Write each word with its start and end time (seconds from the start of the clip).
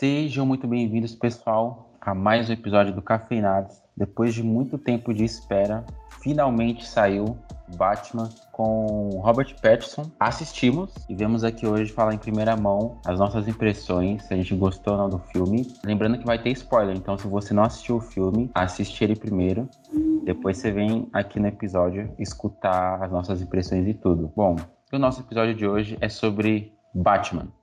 Sejam 0.00 0.46
muito 0.46 0.66
bem-vindos, 0.66 1.14
pessoal, 1.14 1.90
a 2.00 2.14
mais 2.14 2.48
um 2.48 2.54
episódio 2.54 2.94
do 2.94 3.02
Cafeinados. 3.02 3.82
Depois 3.94 4.32
de 4.32 4.42
muito 4.42 4.78
tempo 4.78 5.12
de 5.12 5.24
espera, 5.24 5.84
finalmente 6.22 6.88
saiu 6.88 7.36
Batman 7.76 8.30
com 8.50 9.10
Robert 9.22 9.54
Pattinson. 9.60 10.10
Assistimos 10.18 10.90
e 11.06 11.14
vemos 11.14 11.44
aqui 11.44 11.66
hoje 11.66 11.92
falar 11.92 12.14
em 12.14 12.18
primeira 12.18 12.56
mão 12.56 12.98
as 13.04 13.18
nossas 13.18 13.46
impressões, 13.46 14.22
se 14.24 14.32
a 14.32 14.38
gente 14.38 14.54
gostou 14.54 14.94
ou 14.94 15.00
não 15.00 15.10
do 15.10 15.18
filme. 15.18 15.70
Lembrando 15.84 16.16
que 16.16 16.24
vai 16.24 16.42
ter 16.42 16.48
spoiler, 16.52 16.96
então 16.96 17.18
se 17.18 17.26
você 17.26 17.52
não 17.52 17.64
assistiu 17.64 17.96
o 17.96 18.00
filme, 18.00 18.50
assiste 18.54 19.04
ele 19.04 19.14
primeiro. 19.14 19.68
Depois 20.24 20.56
você 20.56 20.72
vem 20.72 21.10
aqui 21.12 21.38
no 21.38 21.46
episódio 21.46 22.10
escutar 22.18 23.04
as 23.04 23.12
nossas 23.12 23.42
impressões 23.42 23.86
e 23.86 23.92
tudo. 23.92 24.32
Bom, 24.34 24.56
o 24.90 24.98
nosso 24.98 25.20
episódio 25.20 25.54
de 25.54 25.66
hoje 25.66 25.98
é 26.00 26.08
sobre 26.08 26.72
Batman. 26.94 27.59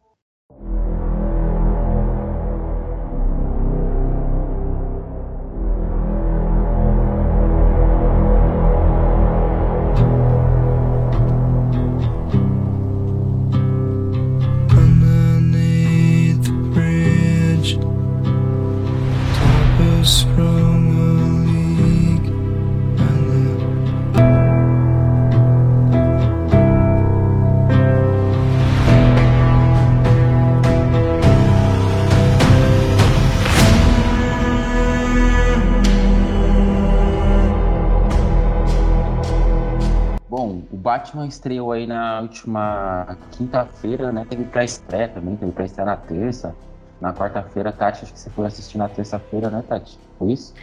Batman 40.97 41.27
estreou 41.27 41.71
aí 41.71 41.85
na 41.85 42.21
última 42.21 43.19
quinta-feira, 43.31 44.11
né? 44.11 44.25
Teve 44.27 44.45
pré-estreia 44.45 45.07
também, 45.07 45.35
teve 45.35 45.51
pré-estreia 45.51 45.85
na 45.85 45.95
terça. 45.97 46.55
Na 46.99 47.13
quarta-feira, 47.13 47.71
Tati, 47.71 48.03
acho 48.03 48.13
que 48.13 48.19
você 48.19 48.31
foi 48.31 48.47
assistir 48.47 48.79
na 48.79 48.89
terça-feira, 48.89 49.51
né, 49.51 49.61
Tati? 49.61 49.99
Foi 50.17 50.31
isso? 50.31 50.55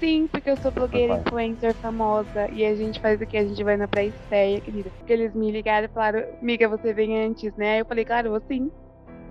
Sim, 0.00 0.26
porque 0.26 0.48
eu 0.48 0.56
sou 0.56 0.70
blogueira 0.72 1.20
influencer 1.20 1.74
famosa 1.74 2.50
e 2.50 2.64
a 2.64 2.74
gente 2.74 2.98
faz 2.98 3.20
o 3.20 3.26
que? 3.26 3.36
A 3.36 3.46
gente 3.46 3.62
vai 3.62 3.76
na 3.76 3.86
pré-estreia, 3.86 4.58
querida. 4.62 4.90
Porque 4.90 5.12
eles 5.12 5.34
me 5.34 5.50
ligaram 5.50 5.84
e 5.84 5.88
falaram, 5.88 6.24
amiga, 6.40 6.66
você 6.66 6.94
vem 6.94 7.26
antes, 7.26 7.54
né? 7.54 7.82
Eu 7.82 7.84
falei, 7.84 8.06
claro, 8.06 8.30
vou 8.30 8.40
sim. 8.48 8.70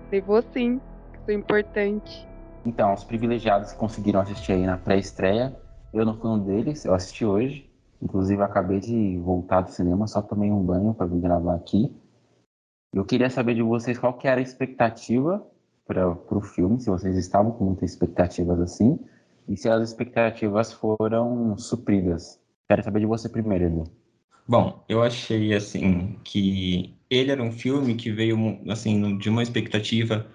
Falei, 0.04 0.20
vou 0.20 0.42
sim, 0.52 0.80
que 1.12 1.18
sou 1.24 1.34
importante. 1.34 2.28
Então, 2.64 2.94
os 2.94 3.02
privilegiados 3.02 3.72
que 3.72 3.78
conseguiram 3.78 4.20
assistir 4.20 4.52
aí 4.52 4.64
na 4.64 4.78
pré-estreia, 4.78 5.54
eu 5.92 6.04
não 6.04 6.16
fui 6.16 6.30
um 6.30 6.38
deles, 6.38 6.84
eu 6.84 6.94
assisti 6.94 7.24
hoje. 7.24 7.73
Inclusive, 8.04 8.42
acabei 8.42 8.80
de 8.80 9.18
voltar 9.18 9.62
do 9.62 9.70
cinema, 9.70 10.06
só 10.06 10.20
tomei 10.20 10.50
um 10.50 10.62
banho 10.62 10.92
para 10.92 11.06
vir 11.06 11.20
gravar 11.20 11.54
aqui. 11.54 11.90
Eu 12.92 13.04
queria 13.04 13.30
saber 13.30 13.54
de 13.54 13.62
vocês 13.62 13.98
qual 13.98 14.12
que 14.12 14.28
era 14.28 14.40
a 14.40 14.42
expectativa 14.42 15.44
para 15.86 16.10
o 16.10 16.40
filme, 16.42 16.80
se 16.80 16.90
vocês 16.90 17.16
estavam 17.16 17.52
com 17.52 17.64
muitas 17.64 17.90
expectativas 17.90 18.60
assim, 18.60 18.98
e 19.48 19.56
se 19.56 19.68
as 19.68 19.88
expectativas 19.88 20.72
foram 20.72 21.56
supridas. 21.56 22.38
Quero 22.68 22.82
saber 22.82 23.00
de 23.00 23.06
você 23.06 23.28
primeiro, 23.28 23.64
Edu. 23.64 23.84
Bom, 24.46 24.84
eu 24.88 25.02
achei 25.02 25.54
assim 25.54 26.18
que 26.22 26.94
ele 27.08 27.30
era 27.30 27.42
um 27.42 27.50
filme 27.50 27.94
que 27.94 28.10
veio 28.10 28.36
assim 28.68 29.16
de 29.16 29.30
uma 29.30 29.42
expectativa 29.42 30.26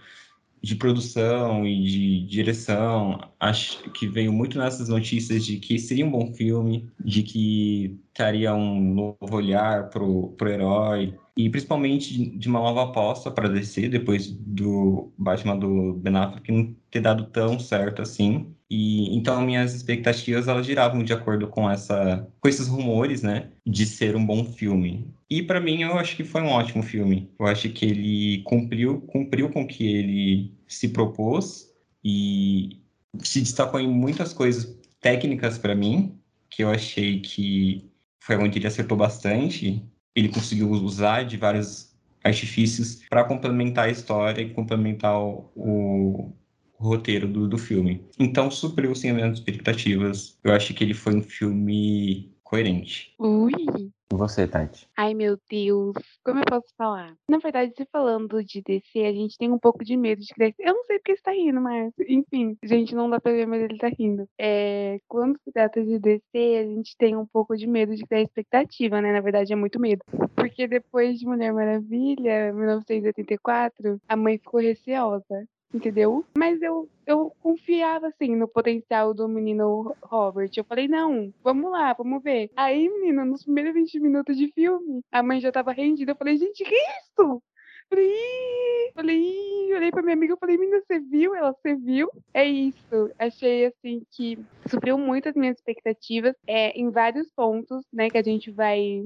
de 0.62 0.76
produção 0.76 1.66
e 1.66 1.83
de 1.83 2.26
direção, 2.28 3.20
acho 3.39 3.89
que 3.92 4.08
veio 4.08 4.32
muito 4.33 4.58
nessas 4.58 4.89
notícias 4.89 5.45
de 5.45 5.58
que 5.58 5.80
seria 5.80 6.06
um 6.06 6.11
bom 6.11 6.33
filme, 6.33 6.89
de 7.04 7.23
que 7.23 8.00
traria 8.14 8.54
um 8.54 8.94
novo 8.94 9.36
olhar 9.36 9.89
pro, 9.89 10.30
pro 10.38 10.50
herói 10.50 11.14
e 11.38 11.50
principalmente 11.50 12.32
de, 12.32 12.50
uma 12.50 12.60
nova 12.60 12.83
aposta 12.83 13.32
para 13.32 13.48
DC 13.48 13.88
depois 13.88 14.28
do 14.30 15.10
Batman 15.17 15.58
do 15.58 15.94
Ben 15.94 16.17
Affleck 16.17 16.52
não 16.52 16.76
ter 16.92 17.00
dado 17.00 17.28
tão 17.28 17.58
certo 17.58 18.02
assim. 18.02 18.54
E 18.70 19.16
então 19.16 19.42
minhas 19.42 19.73
expectativas 19.73 20.50
elas 20.50 20.66
giravam 20.66 21.02
de 21.02 21.14
acordo 21.14 21.48
com 21.48 21.72
essa 21.72 22.28
com 22.42 22.50
esses 22.50 22.67
rumores, 22.67 23.23
né, 23.23 23.52
de 23.66 23.86
ser 23.86 24.17
um 24.17 24.26
bom 24.26 24.44
filme. 24.44 25.08
E 25.30 25.42
para 25.42 25.62
mim 25.62 25.83
eu 25.83 25.98
acho 25.98 26.17
que 26.17 26.26
foi 26.26 26.42
um 26.42 26.50
ótimo 26.50 26.83
filme. 26.83 27.30
Eu 27.39 27.45
acho 27.45 27.70
que 27.70 27.86
ele 27.86 28.42
cumpriu 28.44 29.00
cumpriu 29.08 29.50
com 29.50 29.62
o 29.62 29.67
que 29.67 29.88
ele 29.88 30.58
se 30.70 30.90
propôs 30.90 31.74
e 32.04 32.82
se 33.24 33.42
destacou 33.42 33.80
em 33.80 33.90
muitas 33.90 34.32
coisas 34.32 34.78
técnicas 35.02 35.58
para 35.58 35.76
mim, 35.76 36.18
que 36.50 36.64
eu 36.64 36.70
achei 36.70 37.20
que 37.20 37.90
foi 38.20 38.38
onde 38.38 38.60
ele 38.60 38.68
acertou 38.68 38.98
bastante. 38.98 39.84
Ele 40.16 40.30
conseguiu 40.30 40.70
usar 40.70 41.24
de 41.24 41.36
vários 41.36 41.96
artifícios 42.24 43.02
para 43.10 43.24
complementar 43.24 43.86
a 43.86 43.92
história 43.92 44.42
e 44.42 44.54
complementar 44.54 45.20
o, 45.20 45.50
o 45.56 46.34
roteiro 46.78 47.28
do, 47.28 47.48
do 47.48 47.58
filme. 47.58 48.06
Então 48.20 48.52
supriu 48.52 48.94
sim 48.96 49.10
as 49.10 49.16
minhas 49.16 49.38
expectativas. 49.40 50.38
Eu 50.44 50.54
acho 50.54 50.74
que 50.74 50.84
ele 50.84 50.94
foi 50.94 51.16
um 51.16 51.22
filme 51.22 52.32
coerente. 52.49 53.14
Ui! 53.20 53.52
E 54.11 54.15
você, 54.15 54.48
Tati? 54.48 54.89
Ai, 54.98 55.14
meu 55.14 55.37
Deus, 55.48 55.95
como 56.26 56.39
eu 56.39 56.45
posso 56.45 56.73
falar? 56.76 57.15
Na 57.30 57.37
verdade, 57.37 57.71
se 57.77 57.86
falando 57.92 58.43
de 58.43 58.60
DC, 58.64 59.05
a 59.05 59.14
gente 59.14 59.37
tem 59.37 59.52
um 59.52 59.60
pouco 59.60 59.86
de 59.86 59.95
medo 59.95 60.20
de 60.20 60.33
crescer. 60.33 60.64
Eu 60.64 60.73
não 60.73 60.83
sei 60.83 60.98
porque 60.98 61.15
você 61.15 61.21
tá 61.21 61.32
rindo, 61.32 61.61
mas, 61.61 61.93
enfim, 62.08 62.58
gente, 62.64 62.95
não 62.95 63.08
dá 63.08 63.20
pra 63.20 63.32
ver, 63.32 63.45
mas 63.45 63.61
ele 63.61 63.77
tá 63.77 63.88
rindo. 63.88 64.27
É, 64.36 64.99
quando 65.08 65.38
se 65.43 65.52
trata 65.52 65.86
de 65.86 65.99
DC, 65.99 66.23
a 66.33 66.64
gente 66.64 66.98
tem 66.98 67.15
um 67.15 67.26
pouco 67.27 67.55
de 67.55 67.67
medo 67.67 67.95
de 67.95 68.04
criar 68.04 68.23
expectativa, 68.23 68.99
né? 68.99 69.14
Na 69.14 69.21
verdade, 69.21 69.54
é 69.54 69.55
muito 69.55 69.80
medo. 69.80 70.04
Porque 70.36 70.67
depois 70.67 71.20
de 71.20 71.27
Mulher 71.27 71.54
Maravilha, 71.54 72.52
1984, 72.52 74.02
a 74.08 74.15
mãe 74.15 74.39
ficou 74.39 74.59
receosa. 74.59 75.48
Entendeu? 75.74 76.26
Mas 76.36 76.62
eu, 76.62 76.90
eu 77.06 77.32
confiava, 77.42 78.08
assim, 78.08 78.36
no 78.36 78.48
potencial 78.48 79.14
do 79.14 79.28
menino 79.28 79.96
Robert. 80.02 80.50
Eu 80.56 80.64
falei, 80.64 80.88
não, 80.88 81.32
vamos 81.44 81.72
lá, 81.72 81.94
vamos 81.94 82.24
ver. 82.24 82.50
Aí, 82.56 82.90
menina, 82.90 83.24
nos 83.24 83.44
primeiros 83.44 83.74
20 83.74 84.00
minutos 84.00 84.36
de 84.36 84.52
filme, 84.52 85.02
a 85.12 85.22
mãe 85.22 85.40
já 85.40 85.52
tava 85.52 85.72
rendida. 85.72 86.12
Eu 86.12 86.16
falei, 86.16 86.38
gente, 86.38 86.64
que 86.64 86.76
isso? 86.76 87.42
Falei, 87.88 88.92
falei, 88.94 89.74
olhei 89.76 89.92
pra 89.92 90.04
minha 90.04 90.14
amiga, 90.16 90.34
eu 90.34 90.38
falei, 90.38 90.58
menina, 90.58 90.82
você 90.86 91.00
viu? 91.00 91.34
Ela, 91.36 91.54
você 91.54 91.76
viu? 91.76 92.10
É 92.34 92.46
isso. 92.46 93.12
Achei, 93.18 93.66
assim, 93.66 94.04
que 94.12 94.38
supriu 94.68 94.98
muito 94.98 95.30
as 95.30 95.36
minhas 95.36 95.58
expectativas 95.58 96.36
é, 96.48 96.70
em 96.80 96.90
vários 96.92 97.32
pontos, 97.32 97.84
né, 97.92 98.10
que 98.10 98.18
a 98.18 98.24
gente 98.24 98.52
vai 98.52 99.04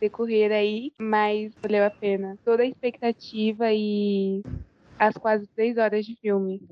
decorrer 0.00 0.52
aí, 0.52 0.92
mas 0.98 1.54
valeu 1.62 1.84
a 1.84 1.90
pena. 1.90 2.36
Toda 2.44 2.62
a 2.62 2.66
expectativa 2.66 3.72
e 3.72 4.42
as 4.98 5.14
quase 5.16 5.46
três 5.48 5.76
horas 5.76 6.04
de 6.04 6.14
filme. 6.16 6.62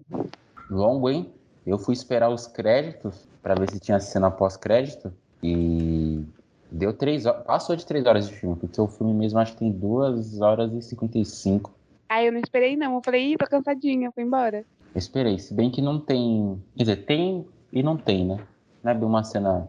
Longo, 0.70 1.08
hein? 1.08 1.32
Eu 1.66 1.78
fui 1.78 1.94
esperar 1.94 2.30
os 2.30 2.46
créditos 2.46 3.26
para 3.42 3.54
ver 3.54 3.70
se 3.70 3.80
tinha 3.80 3.98
cena 4.00 4.30
pós-crédito 4.30 5.12
e 5.42 6.22
deu 6.70 6.92
três 6.92 7.26
horas, 7.26 7.44
passou 7.44 7.76
de 7.76 7.86
três 7.86 8.04
horas 8.06 8.28
de 8.28 8.34
filme, 8.34 8.56
porque 8.56 8.80
o 8.80 8.86
filme 8.86 9.14
mesmo 9.14 9.38
acho 9.38 9.52
que 9.52 9.58
tem 9.58 9.70
duas 9.70 10.40
horas 10.40 10.72
e 10.72 10.82
55. 10.82 11.72
Aí 12.08 12.26
eu 12.26 12.32
não 12.32 12.40
esperei, 12.40 12.76
não. 12.76 12.94
Eu 12.94 13.02
falei, 13.02 13.32
ih, 13.32 13.36
tô 13.36 13.46
cansadinha, 13.46 14.10
fui 14.12 14.24
embora. 14.24 14.64
Eu 14.94 14.98
esperei, 14.98 15.38
se 15.38 15.54
bem 15.54 15.70
que 15.70 15.80
não 15.80 15.98
tem. 15.98 16.62
Quer 16.76 16.84
dizer, 16.84 16.96
tem 17.04 17.46
e 17.72 17.82
não 17.82 17.96
tem, 17.96 18.26
né? 18.26 18.38
Não 18.82 18.92
é 18.92 18.94
uma 18.94 19.24
cena 19.24 19.68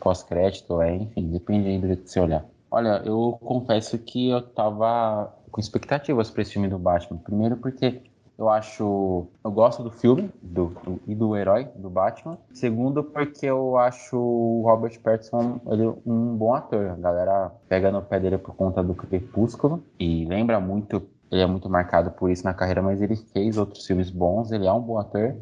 pós-crédito, 0.00 0.80
é, 0.80 0.94
enfim, 0.94 1.30
depende 1.30 1.68
aí 1.68 1.78
do 1.78 1.86
jeito 1.86 2.02
que 2.02 2.10
você 2.10 2.20
olhar. 2.20 2.44
Olha, 2.76 3.00
eu 3.06 3.38
confesso 3.42 3.96
que 3.98 4.28
eu 4.28 4.42
tava 4.42 5.32
com 5.50 5.58
expectativas 5.58 6.30
para 6.30 6.42
esse 6.42 6.52
filme 6.52 6.68
do 6.68 6.78
Batman. 6.78 7.16
Primeiro 7.18 7.56
porque 7.56 8.02
eu 8.38 8.50
acho. 8.50 9.28
Eu 9.42 9.50
gosto 9.50 9.82
do 9.82 9.90
filme 9.90 10.30
do, 10.42 10.66
do- 10.84 11.00
e 11.06 11.14
do 11.14 11.34
herói 11.34 11.64
do 11.74 11.88
Batman. 11.88 12.36
Segundo, 12.52 13.02
porque 13.02 13.46
eu 13.46 13.78
acho 13.78 14.14
o 14.18 14.60
Robert 14.66 15.00
Pattinson 15.00 15.58
ele, 15.68 15.86
um 16.04 16.36
bom 16.36 16.52
ator. 16.52 16.90
A 16.90 16.96
galera 16.96 17.50
pega 17.66 17.90
no 17.90 18.02
pé 18.02 18.20
dele 18.20 18.36
por 18.36 18.54
conta 18.54 18.82
do 18.84 18.94
Crepúsculo 18.94 19.82
e 19.98 20.26
lembra 20.26 20.60
muito. 20.60 21.02
Ele 21.30 21.40
é 21.40 21.46
muito 21.46 21.70
marcado 21.70 22.10
por 22.10 22.30
isso 22.30 22.44
na 22.44 22.52
carreira, 22.52 22.82
mas 22.82 23.00
ele 23.00 23.16
fez 23.16 23.56
outros 23.56 23.86
filmes 23.86 24.10
bons. 24.10 24.52
Ele 24.52 24.66
é 24.66 24.72
um 24.72 24.82
bom 24.82 24.98
ator. 24.98 25.34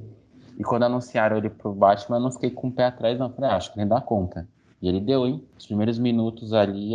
E 0.56 0.62
quando 0.62 0.84
anunciaram 0.84 1.36
ele 1.36 1.50
pro 1.50 1.72
Batman, 1.74 2.18
eu 2.18 2.22
não 2.22 2.30
fiquei 2.30 2.50
com 2.50 2.68
o 2.68 2.72
pé 2.72 2.84
atrás, 2.84 3.18
não. 3.18 3.28
Falei, 3.32 3.50
ah, 3.50 3.56
acho 3.56 3.72
que 3.72 3.80
ele 3.80 3.88
dá 3.88 4.00
conta. 4.00 4.46
E 4.84 4.88
ele 4.88 5.00
deu, 5.00 5.26
hein? 5.26 5.42
Os 5.58 5.66
primeiros 5.66 5.98
minutos 5.98 6.52
ali, 6.52 6.92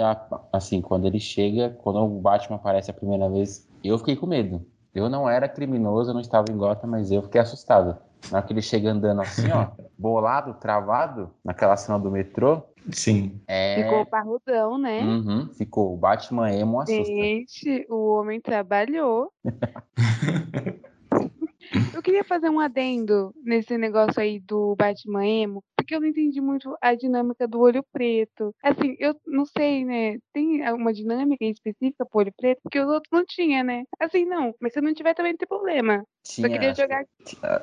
assim, 0.53 0.80
quando 0.80 1.07
ele 1.07 1.19
chega, 1.19 1.75
quando 1.81 2.06
o 2.06 2.21
Batman 2.21 2.57
aparece 2.57 2.91
a 2.91 2.94
primeira 2.94 3.27
vez, 3.27 3.68
eu 3.83 3.97
fiquei 3.97 4.15
com 4.15 4.27
medo. 4.27 4.63
Eu 4.94 5.09
não 5.09 5.27
era 5.27 5.50
criminoso, 5.50 6.12
eu 6.12 6.13
não 6.13 6.21
estava 6.21 6.51
em 6.51 6.56
Gotham, 6.56 6.88
mas 6.88 7.12
eu 7.12 7.24
fiquei 7.24 7.41
assustado. 7.41 7.97
Na 8.30 8.38
hora 8.38 8.45
que 8.45 8.53
ele 8.53 8.62
chega 8.62 8.91
andando 8.91 9.21
assim, 9.21 9.51
ó, 9.51 9.69
bolado, 9.97 10.53
travado, 10.53 11.31
naquela 11.44 11.75
cena 11.77 11.97
do 11.97 12.12
metrô, 12.12 12.62
Sim. 12.91 13.41
é. 13.47 13.81
Ficou 13.81 14.06
parrudão, 14.06 14.77
né? 14.77 15.01
Uhum, 15.01 15.50
ficou. 15.56 15.91
O 15.91 15.97
Batman 15.97 16.53
emo 16.53 16.81
assusta. 16.81 17.06
Gente, 17.06 17.88
o 17.89 18.13
homem 18.13 18.39
trabalhou. 18.39 19.33
eu 21.95 22.03
queria 22.03 22.24
fazer 22.24 22.50
um 22.50 22.59
adendo 22.59 23.33
nesse 23.44 23.80
negócio 23.80 24.21
aí 24.21 24.39
do 24.39 24.75
Batman 24.75 25.25
emo, 25.25 25.63
porque 25.89 25.95
eu 25.95 26.01
não 26.01 26.07
entendi 26.07 26.39
muito 26.39 26.77
a 26.80 26.94
dinâmica 26.94 27.47
do 27.47 27.59
olho 27.59 27.83
preto. 27.91 28.53
Assim, 28.63 28.95
eu 29.00 29.15
não 29.25 29.44
sei, 29.44 29.83
né? 29.83 30.19
Tem 30.31 30.62
uma 30.71 30.94
dinâmica 30.94 31.44
específica 31.45 32.06
pro 32.06 32.19
olho 32.19 32.33
preto, 32.38 32.59
porque 32.62 32.80
os 32.80 32.88
outros 32.88 33.09
não 33.12 33.25
tinha, 33.25 33.63
né? 33.63 33.86
Assim, 34.00 34.24
não. 34.24 34.53
Mas 34.62 34.74
se 34.74 34.81
não 34.81 34.94
tiver, 34.94 35.15
também 35.15 35.31
não 35.31 35.38
tem 35.38 35.47
problema. 35.47 36.03
Só 36.24 36.47
queria 36.47 36.75
jogar. 36.75 37.06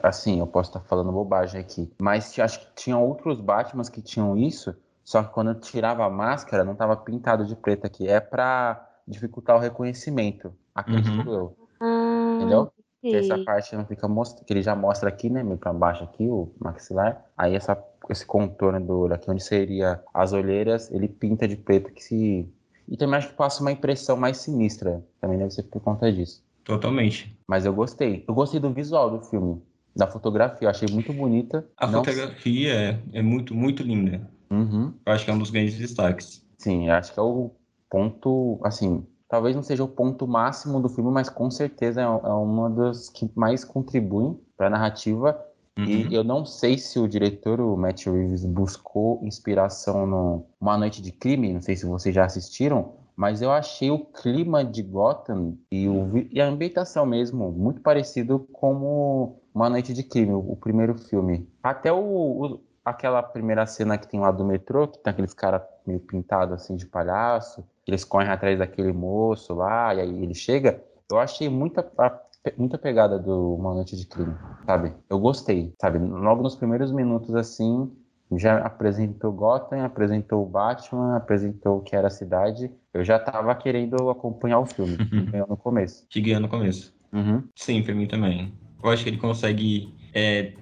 assim, 0.03 0.41
eu 0.41 0.47
posso 0.49 0.71
estar 0.71 0.81
falando 0.81 1.13
bobagem 1.13 1.61
aqui, 1.61 1.89
mas 2.01 2.37
acho 2.41 2.59
que 2.61 2.75
tinha 2.75 2.99
outros 2.99 3.41
Batmans 3.41 3.89
que 3.89 4.03
tinham 4.03 4.37
isso, 4.37 4.77
só 5.05 5.23
que 5.23 5.33
quando 5.33 5.51
eu 5.51 5.61
tirava 5.61 6.05
a 6.05 6.11
máscara, 6.11 6.65
não 6.65 6.75
tava 6.75 6.97
pintado 6.97 7.47
de 7.47 7.55
preto 7.55 7.87
aqui. 7.87 8.09
É 8.09 8.19
pra 8.19 8.91
dificultar 9.07 9.55
o 9.55 9.61
reconhecimento, 9.61 10.53
acredito 10.75 11.31
eu. 11.31 11.57
Ah, 11.79 12.39
Entendeu? 12.39 12.73
Que 13.11 13.17
essa 13.17 13.39
parte 13.45 13.75
não 13.77 13.85
fica 13.87 14.07
mostrando, 14.09 14.45
que 14.45 14.53
ele 14.53 14.63
já 14.63 14.75
mostra 14.75 15.09
aqui, 15.09 15.29
né, 15.31 15.43
meio 15.43 15.59
pra 15.59 15.73
baixo 15.73 16.05
aqui, 16.05 16.29
o 16.29 16.53
maxilar. 16.59 17.25
Aí 17.37 17.55
essa, 17.55 17.77
esse 18.11 18.25
contorno 18.27 18.85
do 18.85 18.99
olho 18.99 19.15
aqui, 19.15 19.31
onde 19.31 19.43
seria 19.43 20.03
as 20.13 20.33
olheiras, 20.33 20.91
ele 20.91 21.09
pinta 21.09 21.47
de 21.47 21.57
preto 21.57 21.93
que 21.93 22.03
se... 22.03 22.49
E 22.89 22.97
também 22.97 23.19
acho 23.19 23.29
que 23.29 23.35
passa 23.35 23.61
uma 23.63 23.73
impressão 23.73 24.17
mais 24.17 24.37
sinistra. 24.39 25.05
Também 25.21 25.39
deve 25.39 25.51
ser 25.51 25.65
por 25.65 25.81
conta 25.81 26.13
disso. 26.13 26.45
Totalmente. 26.65 27.37
Mas 27.47 27.65
eu 27.65 27.73
gostei. 27.75 28.25
Eu 28.29 28.35
gostei 28.35 28.61
do 28.61 28.73
visual 28.73 29.11
do 29.11 29.25
filme, 29.25 29.61
da 29.95 30.07
fotografia. 30.07 30.67
Eu 30.67 30.71
achei 30.71 30.89
muito 30.93 31.13
bonita. 31.13 31.67
A 31.77 31.87
Não- 31.87 32.05
fotografia 32.05 32.73
é, 32.75 32.99
é 33.13 33.23
muito, 33.23 33.55
muito 33.55 33.83
linda. 33.83 34.29
Uhum. 34.51 34.93
Eu 35.05 35.13
acho 35.13 35.25
que 35.25 35.31
é 35.31 35.35
um 35.35 35.39
dos 35.39 35.51
grandes 35.51 35.77
destaques. 35.77 36.45
Sim, 36.59 36.89
acho 36.89 37.13
que 37.13 37.19
é 37.19 37.23
o 37.23 37.51
ponto, 37.91 38.59
assim, 38.63 39.05
talvez 39.29 39.55
não 39.57 39.63
seja 39.63 39.85
o 39.85 39.89
ponto 39.89 40.27
máximo 40.27 40.81
do 40.81 40.89
filme, 40.89 41.11
mas 41.11 41.29
com 41.29 41.51
certeza 41.51 42.01
é, 42.01 42.05
é 42.05 42.33
uma 42.33 42.71
das 42.71 43.09
que 43.09 43.31
mais 43.35 43.65
contribuem 43.65 44.39
para 44.57 44.69
a 44.69 44.71
narrativa. 44.71 45.39
Uhum. 45.79 45.85
E 45.85 46.15
eu 46.15 46.25
não 46.25 46.47
sei 46.47 46.79
se 46.79 46.99
o 46.99 47.07
diretor, 47.07 47.61
o 47.61 47.77
Matt 47.77 48.07
Reeves, 48.07 48.45
buscou 48.47 49.21
inspiração 49.23 50.07
no 50.07 50.47
Uma 50.59 50.79
Noite 50.79 51.03
de 51.03 51.13
Crime, 51.13 51.53
não 51.53 51.61
sei 51.61 51.77
se 51.77 51.85
vocês 51.85 52.15
já 52.15 52.25
assistiram, 52.25 52.95
mas 53.15 53.43
eu 53.43 53.51
achei 53.51 53.91
o 53.91 53.99
clima 53.99 54.65
de 54.65 54.83
Gotham 54.83 55.55
e, 55.71 55.87
o 55.89 56.11
e 56.31 56.41
a 56.41 56.47
ambientação 56.47 57.05
mesmo 57.05 57.51
muito 57.51 57.83
parecido 57.83 58.47
como 58.53 59.39
Uma 59.55 59.69
Noite 59.69 59.93
de 59.93 60.03
Crime, 60.03 60.33
o, 60.33 60.39
o 60.53 60.57
primeiro 60.57 60.95
filme. 60.97 61.47
Até 61.63 61.93
o, 61.93 61.99
o- 61.99 62.61
aquela 62.87 63.23
primeira 63.23 63.67
cena 63.67 63.99
que 63.99 64.07
tem 64.09 64.21
lá 64.21 64.31
do 64.31 64.45
metrô, 64.45 64.87
que 64.87 64.99
tem 64.99 65.11
aqueles 65.11 65.35
caras 65.35 65.63
meio 65.87 66.01
pintados 66.01 66.55
assim 66.55 66.77
de 66.77 66.87
palhaço, 66.87 67.63
que 67.85 67.91
eles 67.91 68.05
correm 68.05 68.29
atrás 68.31 68.59
daquele 68.59 68.93
moço 68.93 69.55
lá, 69.55 69.95
e 69.95 70.01
aí 70.01 70.23
ele 70.23 70.35
chega. 70.35 70.83
Eu 71.11 71.19
achei 71.19 71.49
muita, 71.49 71.87
a- 71.99 72.21
muita 72.57 72.79
pegada 72.79 73.19
do 73.19 73.55
Uma 73.57 73.75
Noite 73.75 73.97
de 73.97 74.07
Crime, 74.07 74.35
sabe? 74.65 74.93
Eu 75.11 75.19
gostei, 75.19 75.75
sabe? 75.81 75.99
Logo 75.99 76.43
nos 76.43 76.55
primeiros 76.57 76.93
minutos, 76.93 77.35
assim, 77.35 77.91
já 78.33 78.59
apresentou 78.59 79.33
Gotham, 79.33 79.85
apresentou 79.85 80.43
o 80.43 80.47
Batman, 80.49 81.17
apresentou 81.17 81.79
o 81.79 81.81
que 81.83 81.95
era 81.95 82.09
a 82.09 82.11
cidade. 82.11 82.71
Eu 82.93 83.05
já 83.05 83.19
tava 83.19 83.55
querendo 83.55 84.11
acompanhar 84.11 84.59
o 84.59 84.67
filme, 84.67 84.95
acompanhando 84.95 85.49
no 85.49 85.57
começo. 85.57 86.07
Que 86.09 86.21
ganhou 86.21 86.41
no 86.41 86.49
começo. 86.49 86.95
Uhum. 87.13 87.45
Sim, 87.55 87.83
pra 87.83 87.95
mim 87.95 88.07
também. 88.09 88.53
Eu 88.83 88.91
acho 88.91 89.03
que 89.05 89.11
ele 89.11 89.19
consegue 89.19 89.95
é, 90.13 90.53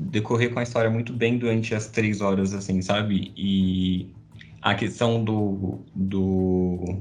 decorrer 0.00 0.52
com 0.52 0.60
a 0.60 0.62
história 0.62 0.90
muito 0.90 1.12
bem 1.12 1.38
durante 1.38 1.74
as 1.74 1.88
três 1.88 2.20
horas, 2.20 2.54
assim, 2.54 2.80
sabe? 2.82 3.32
E 3.36 4.12
a 4.62 4.74
questão 4.74 5.22
do, 5.22 5.80
do 5.94 6.98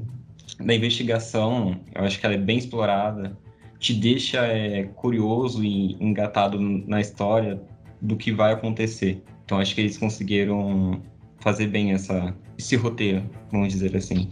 da 0.60 0.74
investigação, 0.74 1.80
eu 1.94 2.04
acho 2.04 2.20
que 2.20 2.26
ela 2.26 2.36
é 2.36 2.40
bem 2.40 2.58
explorada, 2.58 3.38
te 3.80 3.94
deixa 3.94 4.46
é, 4.46 4.84
curioso 4.84 5.64
e 5.64 5.94
engatado 6.04 6.60
na 6.60 7.00
história 7.00 7.62
do 8.02 8.16
que 8.16 8.32
vai 8.32 8.54
acontecer. 8.54 9.22
Então 9.46 9.60
acho 9.60 9.76
que 9.76 9.82
eles 9.82 9.98
conseguiram 9.98 11.02
fazer 11.40 11.68
bem 11.68 11.94
essa, 11.94 12.36
esse 12.58 12.76
roteiro, 12.76 13.24
vamos 13.52 13.74
dizer 13.74 13.96
assim. 13.96 14.28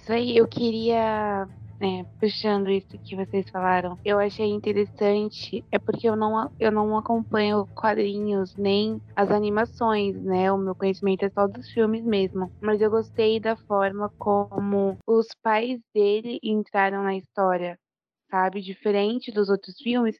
Isso 0.00 0.12
aí. 0.12 0.36
Eu 0.36 0.46
queria, 0.48 1.46
né, 1.80 2.04
puxando 2.20 2.70
isso 2.70 2.98
que 3.04 3.16
vocês 3.16 3.48
falaram, 3.50 3.98
eu 4.04 4.18
achei 4.18 4.46
interessante, 4.46 5.64
é 5.70 5.78
porque 5.78 6.08
eu 6.08 6.16
não, 6.16 6.50
eu 6.58 6.72
não 6.72 6.96
acompanho 6.96 7.66
quadrinhos 7.74 8.54
nem 8.56 9.00
as 9.16 9.30
animações, 9.30 10.14
né? 10.22 10.50
O 10.52 10.58
meu 10.58 10.74
conhecimento 10.74 11.24
é 11.24 11.30
só 11.30 11.46
dos 11.46 11.68
filmes 11.70 12.04
mesmo. 12.04 12.50
Mas 12.60 12.80
eu 12.80 12.90
gostei 12.90 13.40
da 13.40 13.56
forma 13.56 14.10
como 14.18 14.96
os 15.06 15.26
pais 15.42 15.80
dele 15.94 16.38
entraram 16.42 17.02
na 17.02 17.16
história, 17.16 17.78
sabe? 18.30 18.60
Diferente 18.62 19.32
dos 19.32 19.48
outros 19.48 19.76
filmes. 19.78 20.16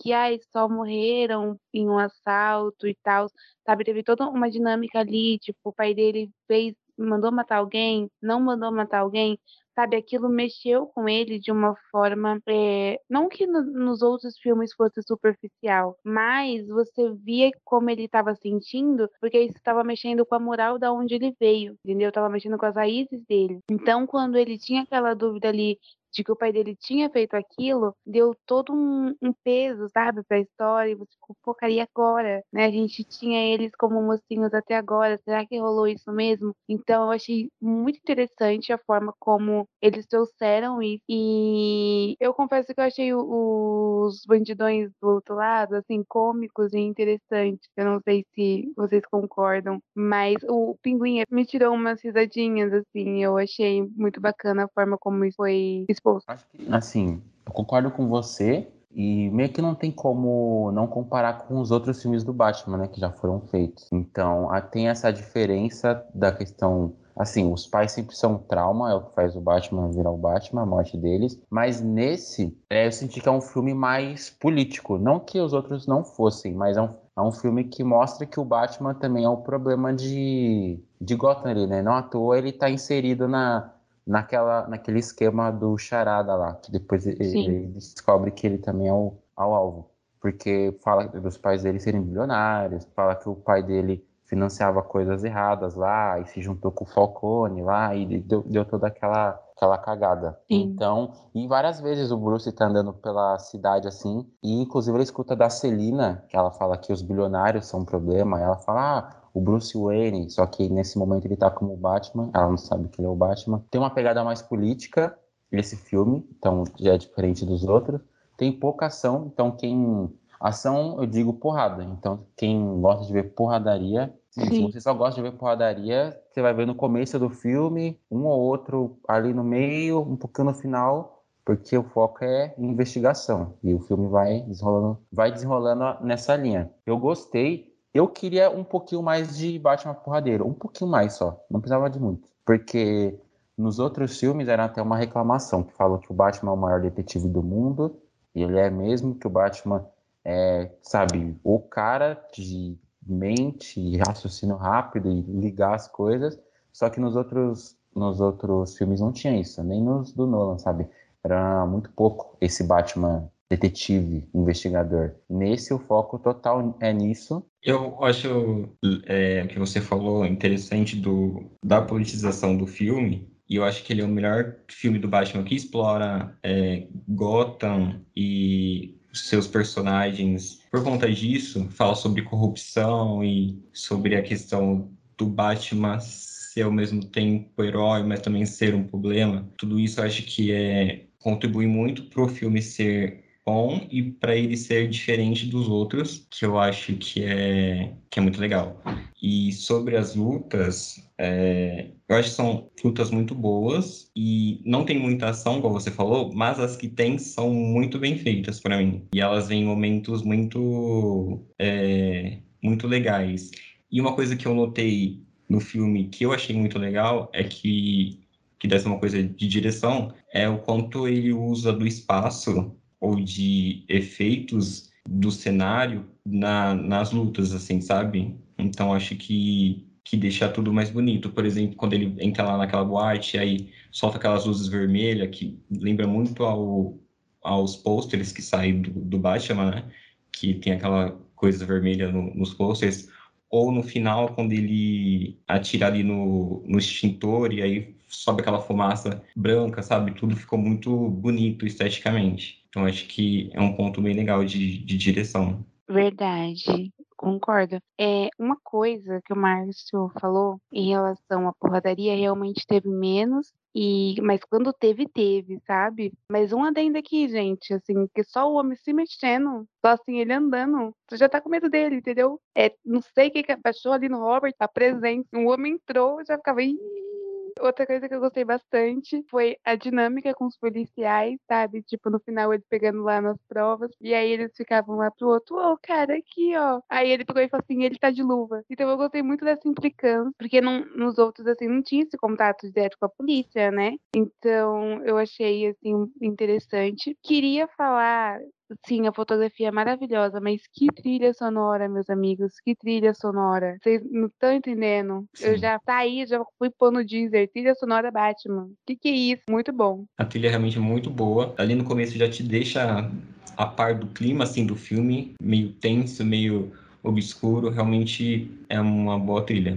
Que 0.00 0.12
ai, 0.12 0.38
só 0.52 0.68
morreram 0.68 1.56
em 1.72 1.88
um 1.88 1.98
assalto 1.98 2.88
e 2.88 2.96
tal, 3.04 3.28
sabe? 3.64 3.84
Teve 3.84 4.02
toda 4.02 4.28
uma 4.28 4.50
dinâmica 4.50 4.98
ali, 5.00 5.38
tipo, 5.38 5.58
o 5.64 5.72
pai 5.72 5.94
dele 5.94 6.30
fez 6.48 6.74
mandou 6.98 7.32
matar 7.32 7.58
alguém, 7.58 8.10
não 8.20 8.40
mandou 8.40 8.72
matar 8.72 9.00
alguém, 9.00 9.38
sabe? 9.74 9.96
Aquilo 9.96 10.28
mexeu 10.28 10.86
com 10.86 11.08
ele 11.08 11.38
de 11.38 11.50
uma 11.50 11.74
forma. 11.90 12.40
é, 12.48 12.98
não 13.08 13.28
que 13.28 13.46
no- 13.46 13.62
nos 13.62 14.02
outros 14.02 14.38
filmes 14.38 14.72
fosse 14.74 15.02
superficial, 15.02 15.96
mas 16.04 16.66
você 16.68 17.12
via 17.14 17.50
como 17.64 17.90
ele 17.90 18.04
estava 18.04 18.34
sentindo, 18.34 19.08
porque 19.20 19.40
isso 19.40 19.56
estava 19.56 19.82
mexendo 19.84 20.24
com 20.26 20.34
a 20.34 20.40
moral 20.40 20.78
da 20.78 20.92
onde 20.92 21.14
ele 21.14 21.34
veio, 21.40 21.76
entendeu? 21.84 22.12
Tava 22.12 22.28
mexendo 22.28 22.58
com 22.58 22.66
as 22.66 22.74
raízes 22.76 23.24
dele. 23.28 23.60
Então, 23.70 24.06
quando 24.06 24.36
ele 24.36 24.58
tinha 24.58 24.82
aquela 24.82 25.14
dúvida 25.14 25.48
ali 25.48 25.78
de 26.12 26.22
que 26.24 26.32
o 26.32 26.36
pai 26.36 26.52
dele 26.52 26.76
tinha 26.76 27.10
feito 27.10 27.34
aquilo, 27.34 27.94
deu 28.06 28.34
todo 28.46 28.72
um, 28.72 29.14
um 29.22 29.32
peso, 29.44 29.88
sabe, 29.92 30.22
pra 30.24 30.38
história, 30.38 30.92
e 30.92 30.94
você 30.94 31.12
ficou, 31.12 31.36
pô, 31.42 31.54
cara, 31.54 31.72
e 31.72 31.80
agora? 31.80 32.42
Né? 32.52 32.66
A 32.66 32.70
gente 32.70 33.04
tinha 33.04 33.40
eles 33.52 33.72
como 33.76 34.02
mocinhos 34.02 34.52
até 34.54 34.76
agora, 34.76 35.18
será 35.24 35.46
que 35.46 35.58
rolou 35.58 35.86
isso 35.86 36.10
mesmo? 36.12 36.54
Então, 36.68 37.04
eu 37.04 37.10
achei 37.10 37.50
muito 37.60 37.98
interessante 37.98 38.72
a 38.72 38.78
forma 38.78 39.14
como 39.18 39.66
eles 39.80 40.06
trouxeram 40.06 40.82
isso, 40.82 41.02
e 41.08 42.16
eu 42.20 42.34
confesso 42.34 42.74
que 42.74 42.80
eu 42.80 42.84
achei 42.84 43.14
os 43.14 44.24
bandidões 44.26 44.90
do 45.00 45.08
outro 45.08 45.34
lado, 45.34 45.74
assim, 45.76 46.02
cômicos 46.08 46.72
e 46.72 46.78
interessantes, 46.78 47.68
eu 47.76 47.84
não 47.84 48.00
sei 48.00 48.24
se 48.34 48.72
vocês 48.76 49.04
concordam, 49.10 49.80
mas 49.94 50.36
o 50.48 50.76
Pinguim 50.82 51.22
me 51.30 51.44
tirou 51.46 51.74
umas 51.74 52.02
risadinhas, 52.02 52.72
assim, 52.72 53.22
eu 53.22 53.36
achei 53.38 53.82
muito 53.96 54.20
bacana 54.20 54.64
a 54.64 54.68
forma 54.68 54.98
como 54.98 55.24
isso 55.24 55.36
foi 55.36 55.84
exposto. 56.02 56.26
Que, 56.52 56.66
assim, 56.70 57.22
eu 57.46 57.52
concordo 57.52 57.90
com 57.90 58.08
você 58.08 58.68
e 58.94 59.30
meio 59.30 59.50
que 59.50 59.62
não 59.62 59.74
tem 59.74 59.90
como 59.90 60.70
não 60.72 60.86
comparar 60.86 61.46
com 61.46 61.58
os 61.58 61.70
outros 61.70 62.02
filmes 62.02 62.24
do 62.24 62.32
Batman, 62.32 62.76
né, 62.76 62.88
que 62.88 63.00
já 63.00 63.10
foram 63.10 63.40
feitos. 63.40 63.88
Então, 63.90 64.48
tem 64.70 64.88
essa 64.88 65.10
diferença 65.10 66.04
da 66.14 66.30
questão, 66.30 66.92
assim, 67.16 67.50
os 67.50 67.66
pais 67.66 67.92
sempre 67.92 68.14
são 68.14 68.34
um 68.34 68.38
trauma, 68.38 68.90
é 68.90 68.94
o 68.94 69.00
que 69.00 69.14
faz 69.14 69.34
o 69.34 69.40
Batman 69.40 69.90
virar 69.90 70.10
o 70.10 70.16
Batman, 70.18 70.62
a 70.62 70.66
morte 70.66 70.98
deles, 70.98 71.40
mas 71.48 71.80
nesse, 71.80 72.54
é, 72.68 72.86
eu 72.86 72.92
senti 72.92 73.20
que 73.20 73.28
é 73.28 73.32
um 73.32 73.40
filme 73.40 73.72
mais 73.72 74.28
político, 74.28 74.98
não 74.98 75.18
que 75.18 75.40
os 75.40 75.54
outros 75.54 75.86
não 75.86 76.04
fossem, 76.04 76.52
mas 76.52 76.76
é 76.76 76.82
um, 76.82 76.90
é 77.16 77.22
um 77.22 77.32
filme 77.32 77.64
que 77.64 77.82
mostra 77.82 78.26
que 78.26 78.38
o 78.38 78.44
Batman 78.44 78.92
também 78.92 79.24
é 79.24 79.28
o 79.28 79.38
problema 79.38 79.94
de, 79.94 80.78
de 81.00 81.14
Gotham 81.14 81.50
ali, 81.50 81.66
né, 81.66 81.80
não 81.80 81.94
à 81.94 82.02
toa 82.02 82.36
ele 82.36 82.52
tá 82.52 82.68
inserido 82.68 83.26
na 83.26 83.72
naquela, 84.06 84.66
naquele 84.68 84.98
esquema 84.98 85.50
do 85.50 85.76
charada 85.78 86.34
lá, 86.34 86.54
que 86.54 86.70
depois 86.70 87.06
ele, 87.06 87.18
ele 87.20 87.66
descobre 87.68 88.30
que 88.30 88.46
ele 88.46 88.58
também 88.58 88.88
é 88.88 88.92
o, 88.92 89.14
é 89.38 89.42
o 89.42 89.54
alvo. 89.54 89.90
Porque 90.20 90.76
fala 90.82 91.06
dos 91.08 91.36
pais 91.36 91.62
dele 91.62 91.80
serem 91.80 92.02
bilionários, 92.02 92.86
fala 92.94 93.14
que 93.16 93.28
o 93.28 93.34
pai 93.34 93.62
dele 93.62 94.04
financiava 94.32 94.82
coisas 94.82 95.22
erradas 95.24 95.74
lá, 95.74 96.18
e 96.18 96.26
se 96.26 96.40
juntou 96.40 96.72
com 96.72 96.84
o 96.84 96.86
Falcone 96.86 97.62
lá, 97.62 97.94
e 97.94 98.18
deu, 98.20 98.42
deu 98.42 98.64
toda 98.64 98.86
aquela, 98.86 99.38
aquela 99.54 99.76
cagada. 99.76 100.38
Sim. 100.50 100.62
Então, 100.62 101.12
e 101.34 101.46
várias 101.46 101.80
vezes 101.80 102.10
o 102.10 102.16
Bruce 102.16 102.50
tá 102.50 102.64
andando 102.64 102.94
pela 102.94 103.38
cidade 103.38 103.86
assim, 103.86 104.26
e 104.42 104.62
inclusive 104.62 104.96
ele 104.96 105.04
escuta 105.04 105.36
da 105.36 105.50
Celina, 105.50 106.24
que 106.28 106.36
ela 106.36 106.50
fala 106.50 106.78
que 106.78 106.92
os 106.92 107.02
bilionários 107.02 107.66
são 107.66 107.80
um 107.80 107.84
problema, 107.84 108.40
ela 108.40 108.56
fala, 108.56 108.98
ah, 109.00 109.21
o 109.34 109.40
Bruce 109.40 109.76
Wayne, 109.76 110.30
só 110.30 110.46
que 110.46 110.68
nesse 110.68 110.98
momento 110.98 111.24
ele 111.24 111.36
tá 111.36 111.50
como 111.50 111.72
o 111.72 111.76
Batman, 111.76 112.30
ela 112.34 112.50
não 112.50 112.58
sabe 112.58 112.88
que 112.88 113.00
ele 113.00 113.06
é 113.06 113.10
o 113.10 113.14
Batman. 113.14 113.64
Tem 113.70 113.80
uma 113.80 113.90
pegada 113.90 114.22
mais 114.22 114.42
política 114.42 115.16
esse 115.50 115.76
filme, 115.76 116.26
então 116.38 116.64
já 116.78 116.94
é 116.94 116.98
diferente 116.98 117.44
dos 117.44 117.64
outros. 117.64 118.00
Tem 118.36 118.50
pouca 118.50 118.86
ação, 118.86 119.30
então 119.32 119.50
quem 119.52 120.10
ação 120.40 120.96
eu 120.98 121.06
digo 121.06 121.32
porrada. 121.34 121.84
Então 121.84 122.26
quem 122.36 122.80
gosta 122.80 123.06
de 123.06 123.12
ver 123.12 123.34
porradaria, 123.34 124.12
sim, 124.30 124.46
se 124.46 124.62
você 124.62 124.80
só 124.80 124.94
gosta 124.94 125.14
de 125.14 125.22
ver 125.22 125.36
porradaria, 125.36 126.18
você 126.30 126.42
vai 126.42 126.54
ver 126.54 126.66
no 126.66 126.74
começo 126.74 127.18
do 127.18 127.30
filme, 127.30 127.98
um 128.10 128.24
ou 128.24 128.40
outro 128.40 128.98
ali 129.06 129.32
no 129.32 129.44
meio, 129.44 130.00
um 130.00 130.16
pouquinho 130.16 130.48
no 130.48 130.54
final, 130.54 131.22
porque 131.44 131.76
o 131.76 131.82
foco 131.82 132.24
é 132.24 132.54
investigação 132.58 133.54
e 133.62 133.74
o 133.74 133.80
filme 133.80 134.08
vai 134.08 134.40
desenrolando, 134.42 134.98
vai 135.12 135.32
desenrolando 135.32 136.04
nessa 136.04 136.36
linha. 136.36 136.70
Eu 136.86 136.98
gostei. 136.98 137.71
Eu 137.94 138.08
queria 138.08 138.50
um 138.50 138.64
pouquinho 138.64 139.02
mais 139.02 139.36
de 139.36 139.58
Batman 139.58 139.94
porradeiro, 139.94 140.46
um 140.46 140.54
pouquinho 140.54 140.90
mais 140.90 141.14
só, 141.14 141.44
não 141.50 141.60
precisava 141.60 141.90
de 141.90 142.00
muito, 142.00 142.26
porque 142.44 143.18
nos 143.56 143.78
outros 143.78 144.18
filmes 144.18 144.48
era 144.48 144.64
até 144.64 144.80
uma 144.80 144.96
reclamação 144.96 145.62
que 145.62 145.74
falou 145.74 145.98
que 145.98 146.10
o 146.10 146.14
Batman 146.14 146.52
é 146.52 146.54
o 146.54 146.58
maior 146.58 146.80
detetive 146.80 147.28
do 147.28 147.42
mundo 147.42 148.00
e 148.34 148.42
ele 148.42 148.58
é 148.58 148.70
mesmo 148.70 149.14
que 149.14 149.26
o 149.26 149.30
Batman 149.30 149.86
é, 150.24 150.70
sabe, 150.80 151.38
o 151.44 151.58
cara 151.58 152.18
de 152.32 152.78
mente 153.06 153.78
e 153.80 153.98
raciocínio 153.98 154.56
rápido 154.56 155.10
e 155.10 155.20
ligar 155.20 155.74
as 155.74 155.86
coisas, 155.88 156.38
só 156.72 156.88
que 156.88 157.00
nos 157.00 157.16
outros 157.16 157.76
nos 157.94 158.20
outros 158.20 158.76
filmes 158.78 159.00
não 159.00 159.12
tinha 159.12 159.38
isso, 159.38 159.62
nem 159.62 159.82
nos 159.82 160.12
do 160.12 160.26
Nolan, 160.26 160.56
sabe? 160.56 160.88
Era 161.22 161.66
muito 161.66 161.90
pouco 161.90 162.36
esse 162.40 162.64
Batman 162.64 163.30
detetive, 163.52 164.24
investigador. 164.34 165.12
Nesse, 165.28 165.74
o 165.74 165.78
foco 165.78 166.18
total 166.18 166.76
é 166.80 166.92
nisso. 166.92 167.44
Eu 167.62 168.02
acho 168.02 168.70
é, 169.04 169.46
que 169.46 169.58
você 169.58 169.80
falou 169.80 170.24
interessante 170.24 170.96
do, 170.96 171.50
da 171.62 171.82
politização 171.82 172.56
do 172.56 172.66
filme, 172.66 173.28
e 173.48 173.56
eu 173.56 173.64
acho 173.64 173.84
que 173.84 173.92
ele 173.92 174.00
é 174.00 174.04
o 174.04 174.08
melhor 174.08 174.56
filme 174.68 174.98
do 174.98 175.06
Batman 175.06 175.44
que 175.44 175.54
explora 175.54 176.34
é, 176.42 176.86
Gotham 177.08 178.00
e 178.16 178.96
seus 179.12 179.46
personagens. 179.46 180.62
Por 180.70 180.82
conta 180.82 181.12
disso, 181.12 181.68
fala 181.70 181.94
sobre 181.94 182.22
corrupção 182.22 183.22
e 183.22 183.62
sobre 183.74 184.16
a 184.16 184.22
questão 184.22 184.90
do 185.18 185.26
Batman 185.26 186.00
ser 186.00 186.62
ao 186.62 186.72
mesmo 186.72 187.04
tempo 187.04 187.62
herói, 187.62 188.02
mas 188.02 188.20
também 188.20 188.46
ser 188.46 188.74
um 188.74 188.84
problema. 188.84 189.46
Tudo 189.58 189.78
isso 189.78 190.00
eu 190.00 190.04
acho 190.04 190.22
que 190.22 190.50
é 190.52 191.04
contribui 191.22 191.66
muito 191.66 192.04
para 192.04 192.22
o 192.22 192.28
filme 192.28 192.60
ser 192.60 193.21
bom 193.44 193.86
e 193.90 194.02
para 194.02 194.36
ele 194.36 194.56
ser 194.56 194.88
diferente 194.88 195.46
dos 195.46 195.68
outros, 195.68 196.26
que 196.30 196.44
eu 196.44 196.58
acho 196.58 196.94
que 196.94 197.24
é, 197.24 197.92
que 198.10 198.18
é 198.18 198.22
muito 198.22 198.40
legal. 198.40 198.80
E 199.20 199.52
sobre 199.52 199.96
as 199.96 200.14
lutas, 200.14 201.02
é, 201.18 201.88
eu 202.08 202.16
acho 202.16 202.30
que 202.30 202.34
são 202.34 202.70
lutas 202.84 203.10
muito 203.10 203.34
boas 203.34 204.10
e 204.16 204.60
não 204.64 204.84
tem 204.84 204.98
muita 204.98 205.30
ação, 205.30 205.60
como 205.60 205.74
você 205.74 205.90
falou, 205.90 206.32
mas 206.32 206.58
as 206.58 206.76
que 206.76 206.88
tem 206.88 207.18
são 207.18 207.52
muito 207.52 207.98
bem 207.98 208.16
feitas 208.16 208.60
para 208.60 208.78
mim. 208.78 209.04
E 209.14 209.20
elas 209.20 209.48
vêm 209.48 209.62
em 209.62 209.66
momentos 209.66 210.22
muito, 210.22 211.44
é, 211.58 212.38
muito 212.62 212.86
legais. 212.86 213.50
E 213.90 214.00
uma 214.00 214.14
coisa 214.14 214.36
que 214.36 214.46
eu 214.46 214.54
notei 214.54 215.22
no 215.48 215.60
filme 215.60 216.08
que 216.08 216.24
eu 216.24 216.32
achei 216.32 216.56
muito 216.56 216.78
legal 216.78 217.30
é 217.32 217.44
que 217.44 218.22
que 218.58 218.78
ser 218.78 218.86
uma 218.86 218.98
coisa 218.98 219.20
de 219.20 219.48
direção, 219.48 220.14
é 220.32 220.48
o 220.48 220.58
quanto 220.58 221.08
ele 221.08 221.32
usa 221.32 221.72
do 221.72 221.84
espaço 221.84 222.76
ou 223.02 223.16
de 223.16 223.84
efeitos 223.88 224.92
do 225.06 225.32
cenário 225.32 226.06
na, 226.24 226.72
nas 226.72 227.10
lutas, 227.10 227.52
assim, 227.52 227.80
sabe? 227.80 228.38
Então 228.56 228.94
acho 228.94 229.16
que 229.16 229.88
que 230.04 230.16
deixa 230.16 230.48
tudo 230.48 230.72
mais 230.72 230.90
bonito. 230.90 231.30
Por 231.30 231.44
exemplo, 231.46 231.76
quando 231.76 231.92
ele 231.94 232.14
entra 232.18 232.44
lá 232.44 232.58
naquela 232.58 232.84
boate, 232.84 233.38
aí 233.38 233.70
solta 233.90 234.18
aquelas 234.18 234.44
luzes 234.44 234.66
vermelhas, 234.66 235.30
que 235.30 235.58
lembra 235.70 236.06
muito 236.08 236.44
ao, 236.44 236.98
aos 237.42 237.76
pôsteres 237.76 238.32
que 238.32 238.42
saem 238.42 238.82
do, 238.82 238.90
do 238.90 239.18
Batman, 239.18 239.70
né? 239.70 239.92
Que 240.32 240.54
tem 240.54 240.72
aquela 240.72 241.18
coisa 241.36 241.64
vermelha 241.64 242.10
no, 242.10 242.34
nos 242.34 242.52
pôsteres. 242.52 243.08
Ou 243.48 243.70
no 243.70 243.82
final, 243.82 244.34
quando 244.34 244.52
ele 244.52 245.38
atira 245.46 245.86
ali 245.86 246.02
no, 246.02 246.64
no 246.66 246.78
extintor 246.78 247.52
e 247.52 247.62
aí 247.62 247.96
sobe 248.08 248.42
aquela 248.42 248.60
fumaça 248.60 249.22
branca, 249.36 249.82
sabe? 249.82 250.12
Tudo 250.14 250.36
ficou 250.36 250.58
muito 250.58 251.08
bonito 251.10 251.64
esteticamente. 251.64 252.61
Então 252.72 252.86
acho 252.86 253.06
que 253.06 253.50
é 253.52 253.60
um 253.60 253.76
ponto 253.76 254.00
bem 254.00 254.14
legal 254.14 254.42
de, 254.46 254.78
de 254.78 254.96
direção. 254.96 255.62
Verdade, 255.86 256.90
concordo. 257.18 257.78
É 258.00 258.30
uma 258.38 258.56
coisa 258.64 259.20
que 259.26 259.32
o 259.34 259.36
Márcio 259.36 260.10
falou 260.18 260.58
em 260.72 260.88
relação 260.88 261.46
à 261.46 261.52
porradaria 261.52 262.16
realmente 262.16 262.66
teve 262.66 262.88
menos 262.88 263.52
e 263.74 264.14
mas 264.22 264.40
quando 264.44 264.72
teve 264.72 265.06
teve, 265.06 265.60
sabe? 265.66 266.14
Mas 266.30 266.50
um 266.50 266.64
adendo 266.64 266.96
aqui, 266.96 267.28
gente, 267.28 267.74
assim, 267.74 268.06
que 268.14 268.24
só 268.24 268.50
o 268.50 268.54
homem 268.54 268.76
se 268.76 268.92
mexendo, 268.94 269.66
só 269.84 269.92
assim 269.92 270.18
ele 270.18 270.32
andando, 270.32 270.94
você 271.06 271.18
já 271.18 271.28
tá 271.28 271.42
com 271.42 271.50
medo 271.50 271.68
dele, 271.68 271.96
entendeu? 271.96 272.40
É, 272.56 272.74
não 272.82 273.02
sei 273.02 273.28
o 273.28 273.32
que 273.32 273.42
que 273.42 273.52
ali 273.52 274.08
no 274.08 274.18
Robert, 274.18 274.54
a 274.58 274.68
presença. 274.68 275.28
O 275.34 275.50
homem 275.50 275.74
entrou, 275.74 276.24
já 276.26 276.38
ficava 276.38 276.62
Ih! 276.62 277.11
Outra 277.60 277.86
coisa 277.86 278.08
que 278.08 278.14
eu 278.14 278.20
gostei 278.20 278.44
bastante 278.44 279.24
foi 279.30 279.56
a 279.64 279.74
dinâmica 279.74 280.34
com 280.34 280.46
os 280.46 280.56
policiais, 280.56 281.38
sabe? 281.48 281.82
Tipo, 281.82 282.10
no 282.10 282.20
final 282.20 282.52
eles 282.52 282.66
pegando 282.68 283.02
lá 283.02 283.20
nas 283.20 283.38
provas. 283.48 283.90
E 284.00 284.14
aí 284.14 284.30
eles 284.30 284.52
ficavam 284.56 284.96
lá 284.96 285.10
pro 285.10 285.28
outro, 285.28 285.56
ô, 285.56 285.78
cara, 285.78 286.16
aqui, 286.16 286.56
ó. 286.56 286.80
Aí 286.88 287.10
ele 287.10 287.24
pegou 287.24 287.42
e 287.42 287.48
falou 287.48 287.64
assim, 287.64 287.84
ele 287.84 287.98
tá 287.98 288.10
de 288.10 288.22
luva. 288.22 288.62
Então 288.70 288.88
eu 288.88 288.96
gostei 288.96 289.22
muito 289.22 289.44
dessa 289.44 289.68
implicância, 289.68 290.32
porque 290.38 290.60
não, 290.60 290.84
nos 290.96 291.18
outros, 291.18 291.46
assim, 291.46 291.68
não 291.68 291.82
tinha 291.82 292.02
esse 292.04 292.16
contato 292.16 292.70
direto 292.70 292.96
com 292.98 293.06
a 293.06 293.08
polícia, 293.08 293.70
né? 293.70 293.92
Então 294.14 295.02
eu 295.04 295.18
achei, 295.18 295.68
assim, 295.68 296.10
interessante. 296.20 297.16
Queria 297.22 297.68
falar 297.68 298.40
Sim, 298.86 299.06
a 299.06 299.12
fotografia 299.12 299.68
é 299.68 299.70
maravilhosa, 299.70 300.40
mas 300.40 300.62
que 300.72 300.86
trilha 300.86 301.32
sonora, 301.32 301.88
meus 301.88 302.08
amigos, 302.10 302.54
que 302.64 302.74
trilha 302.74 303.14
sonora. 303.14 303.76
Vocês 303.82 304.02
não 304.10 304.26
estão 304.26 304.52
entendendo? 304.52 305.26
Eu 305.40 305.54
Sim. 305.54 305.58
já 305.58 305.80
saí, 305.84 306.26
já 306.26 306.42
fui 306.58 306.70
pôr 306.70 306.90
no 306.90 307.04
Deezer, 307.04 307.50
trilha 307.50 307.74
sonora 307.74 308.10
Batman. 308.10 308.70
Que 308.86 308.96
que 308.96 309.08
é 309.08 309.12
isso? 309.12 309.42
Muito 309.48 309.72
bom. 309.72 310.04
A 310.18 310.24
trilha 310.24 310.48
é 310.48 310.50
realmente 310.50 310.78
muito 310.78 311.10
boa. 311.10 311.54
Ali 311.58 311.74
no 311.74 311.84
começo 311.84 312.16
já 312.16 312.28
te 312.28 312.42
deixa 312.42 313.10
a 313.56 313.66
par 313.66 313.94
do 313.94 314.06
clima 314.08 314.44
assim 314.44 314.66
do 314.66 314.76
filme, 314.76 315.34
meio 315.40 315.72
tenso, 315.72 316.24
meio 316.24 316.72
obscuro. 317.02 317.70
Realmente 317.70 318.50
é 318.68 318.80
uma 318.80 319.18
boa 319.18 319.42
trilha. 319.44 319.76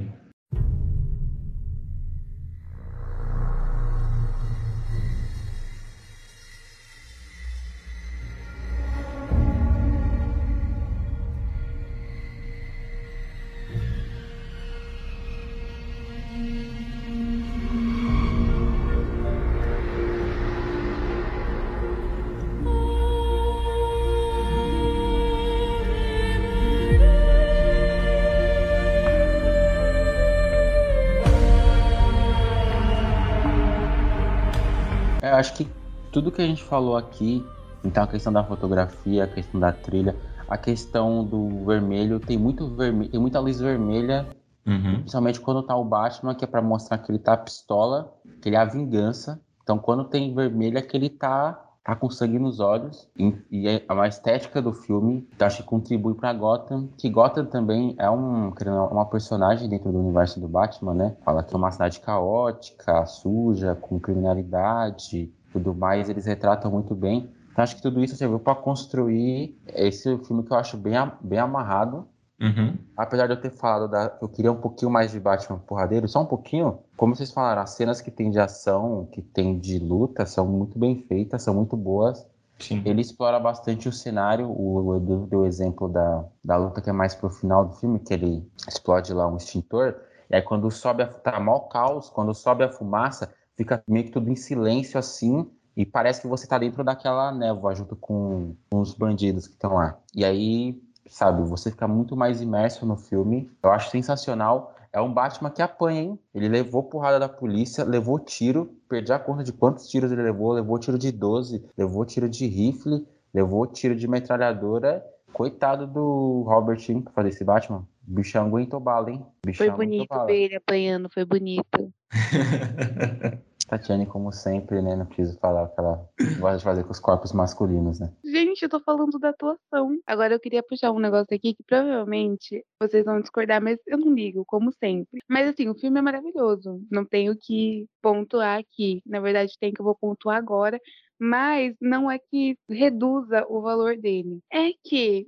Falou 36.65 36.97
aqui, 36.97 37.45
então 37.83 38.03
a 38.03 38.07
questão 38.07 38.33
da 38.33 38.43
fotografia, 38.43 39.23
a 39.23 39.27
questão 39.27 39.59
da 39.59 39.71
trilha, 39.71 40.15
a 40.47 40.57
questão 40.57 41.23
do 41.23 41.65
vermelho, 41.65 42.19
tem 42.19 42.37
muito 42.37 42.75
vermelho, 42.75 43.11
tem 43.11 43.19
muita 43.19 43.39
luz 43.39 43.59
vermelha, 43.59 44.27
Uhum. 44.67 45.01
principalmente 45.01 45.39
quando 45.39 45.61
tá 45.61 45.75
o 45.75 45.85
Batman, 45.85 46.33
que 46.33 46.43
é 46.43 46.47
pra 46.47 46.59
mostrar 46.61 46.97
que 46.97 47.11
ele 47.11 47.19
tá 47.19 47.37
pistola, 47.37 48.11
que 48.41 48.49
ele 48.49 48.55
é 48.55 48.59
a 48.59 48.65
vingança. 48.65 49.39
Então 49.61 49.77
quando 49.77 50.05
tem 50.05 50.33
vermelho 50.33 50.77
é 50.77 50.81
que 50.81 50.97
ele 50.97 51.09
tá 51.09 51.61
tá 51.83 51.95
com 51.95 52.09
sangue 52.09 52.39
nos 52.39 52.59
olhos 52.59 53.07
e, 53.15 53.31
e 53.51 53.67
é 53.67 53.85
uma 53.93 54.07
estética 54.07 54.59
do 54.59 54.73
filme, 54.73 55.29
então 55.35 55.45
acho 55.45 55.57
que 55.57 55.69
contribui 55.69 56.15
pra 56.15 56.33
Gotham, 56.33 56.89
que 56.97 57.07
Gotham 57.11 57.45
também 57.45 57.93
é 57.99 58.09
um, 58.09 58.51
uma 58.91 59.05
personagem 59.05 59.69
dentro 59.69 59.91
do 59.91 59.99
universo 59.99 60.39
do 60.39 60.47
Batman, 60.47 60.95
né? 60.95 61.15
Fala 61.23 61.43
que 61.43 61.53
é 61.53 61.57
uma 61.57 61.69
cidade 61.69 61.99
caótica, 61.99 63.05
suja, 63.05 63.75
com 63.75 63.99
criminalidade, 63.99 65.31
tudo 65.55 65.73
mais, 65.73 66.09
eles 66.09 66.25
retratam 66.25 66.69
muito 66.69 66.93
bem. 66.93 67.29
Então 67.51 67.63
acho 67.63 67.75
que 67.75 67.81
tudo 67.81 68.03
isso 68.03 68.15
serviu 68.15 68.39
para 68.39 68.53
construir 68.55 69.57
esse 69.67 70.17
filme 70.19 70.43
que 70.43 70.51
eu 70.51 70.57
acho 70.57 70.75
bem, 70.77 70.97
a- 70.97 71.17
bem 71.21 71.39
amarrado. 71.39 72.05
Uhum. 72.39 72.77
Apesar 72.97 73.27
de 73.27 73.33
eu 73.33 73.39
ter 73.39 73.49
falado 73.51 73.89
da, 73.89 74.17
eu 74.21 74.27
queria 74.27 74.51
um 74.51 74.57
pouquinho 74.59 74.91
mais 74.91 75.11
de 75.11 75.19
Batman 75.21 75.57
porradeiro, 75.59 76.05
só 76.07 76.21
um 76.21 76.25
pouquinho, 76.25 76.79
como 76.97 77.15
vocês 77.15 77.31
falaram, 77.31 77.61
as 77.61 77.69
cenas 77.69 78.01
que 78.01 78.11
tem 78.11 78.29
de 78.29 78.39
ação, 78.39 79.07
que 79.09 79.21
tem 79.21 79.57
de 79.57 79.79
luta, 79.79 80.25
são 80.25 80.45
muito 80.45 80.77
bem 80.77 80.97
feitas, 81.07 81.43
são 81.43 81.53
muito 81.53 81.77
boas. 81.77 82.27
Sim. 82.59 82.81
Ele 82.85 82.99
explora 82.99 83.39
bastante 83.39 83.87
o 83.87 83.91
cenário, 83.93 84.49
o 84.49 84.95
Edu 84.97 85.27
deu 85.29 85.41
o 85.41 85.45
exemplo 85.45 85.87
da, 85.87 86.25
da 86.43 86.57
luta 86.57 86.81
que 86.81 86.89
é 86.89 86.93
mais 86.93 87.15
pro 87.15 87.29
final 87.29 87.65
do 87.65 87.73
filme, 87.75 87.99
que 87.99 88.13
ele 88.13 88.45
explode 88.67 89.13
lá 89.13 89.27
um 89.27 89.37
extintor, 89.37 89.95
e 90.29 90.35
aí 90.35 90.41
quando 90.41 90.69
sobe 90.71 91.03
a, 91.03 91.07
tá 91.07 91.39
mó 91.39 91.59
caos, 91.59 92.09
quando 92.09 92.33
sobe 92.33 92.63
a 92.65 92.69
fumaça, 92.69 93.33
fica 93.55 93.83
meio 93.87 94.05
que 94.05 94.11
tudo 94.11 94.29
em 94.29 94.35
silêncio 94.35 94.99
assim, 94.99 95.49
e 95.75 95.85
parece 95.85 96.21
que 96.21 96.27
você 96.27 96.47
tá 96.47 96.57
dentro 96.57 96.83
daquela 96.83 97.31
névoa 97.33 97.75
junto 97.75 97.95
com, 97.95 98.55
com 98.69 98.79
os 98.79 98.93
bandidos 98.93 99.47
que 99.47 99.53
estão 99.53 99.73
lá. 99.73 99.97
E 100.15 100.23
aí, 100.23 100.81
sabe, 101.09 101.43
você 101.43 101.69
fica 101.69 101.87
muito 101.87 102.15
mais 102.15 102.41
imerso 102.41 102.85
no 102.85 102.95
filme. 102.95 103.51
Eu 103.61 103.71
acho 103.71 103.91
sensacional. 103.91 104.73
é 104.93 105.01
um 105.01 105.13
Batman 105.13 105.49
que 105.49 105.61
apanha, 105.61 106.01
hein? 106.01 106.19
Ele 106.33 106.47
levou 106.47 106.83
porrada 106.83 107.19
da 107.19 107.27
polícia, 107.27 107.83
levou 107.83 108.17
tiro, 108.17 108.73
perdi 108.87 109.11
a 109.11 109.19
conta 109.19 109.43
de 109.43 109.51
quantos 109.51 109.87
tiros 109.89 110.11
ele 110.11 110.23
levou, 110.23 110.53
levou 110.53 110.79
tiro 110.79 110.97
de 110.97 111.11
12, 111.11 111.65
levou 111.77 112.05
tiro 112.05 112.29
de 112.29 112.47
rifle, 112.47 113.05
levou 113.33 113.67
tiro 113.67 113.95
de 113.95 114.07
metralhadora. 114.07 115.05
Coitado 115.33 115.85
do 115.85 116.43
Robert, 116.47 116.79
pra 117.03 117.11
fazer 117.11 117.29
esse 117.29 117.43
Batman. 117.43 117.85
O 118.07 118.11
bichão 118.11 118.45
aguentou 118.45 118.79
bala, 118.79 119.11
hein? 119.11 119.25
O 119.43 119.47
bichão 119.47 119.67
Foi 119.67 119.75
bonito 119.75 120.07
bala. 120.09 120.25
ver 120.25 120.43
ele 120.43 120.55
apanhando, 120.55 121.09
foi 121.11 121.25
bonito. 121.25 121.93
Tatiane, 123.67 124.05
como 124.05 124.31
sempre, 124.31 124.81
né? 124.81 124.95
Não 124.95 125.05
preciso 125.05 125.39
falar 125.39 125.63
o 125.63 125.69
que 125.69 125.79
ela 125.79 126.07
gosta 126.39 126.57
de 126.57 126.63
fazer 126.63 126.83
com 126.83 126.91
os 126.91 126.99
corpos 126.99 127.33
masculinos, 127.33 127.99
né? 127.99 128.13
Gente, 128.23 128.61
eu 128.61 128.69
tô 128.69 128.79
falando 128.79 129.17
da 129.17 129.29
atuação. 129.29 129.97
Agora 130.05 130.35
eu 130.35 130.39
queria 130.39 130.61
puxar 130.61 130.91
um 130.91 130.99
negócio 130.99 131.35
aqui 131.35 131.55
que 131.55 131.63
provavelmente 131.63 132.63
vocês 132.79 133.03
vão 133.03 133.19
discordar, 133.19 133.61
mas 133.61 133.79
eu 133.87 133.97
não 133.97 134.13
ligo, 134.13 134.45
como 134.45 134.71
sempre. 134.71 135.19
Mas 135.27 135.47
assim, 135.47 135.67
o 135.67 135.75
filme 135.75 135.97
é 135.97 136.01
maravilhoso. 136.01 136.79
Não 136.91 137.03
tenho 137.03 137.35
que 137.35 137.87
pontuar 138.01 138.59
aqui. 138.59 139.01
Na 139.05 139.19
verdade, 139.19 139.57
tem 139.59 139.73
que 139.73 139.81
eu 139.81 139.85
vou 139.85 139.95
pontuar 139.95 140.37
agora. 140.37 140.79
Mas 141.19 141.75
não 141.81 142.09
é 142.11 142.19
que 142.19 142.57
reduza 142.69 143.45
o 143.49 143.61
valor 143.61 143.97
dele. 143.97 144.39
É 144.51 144.71
que 144.83 145.25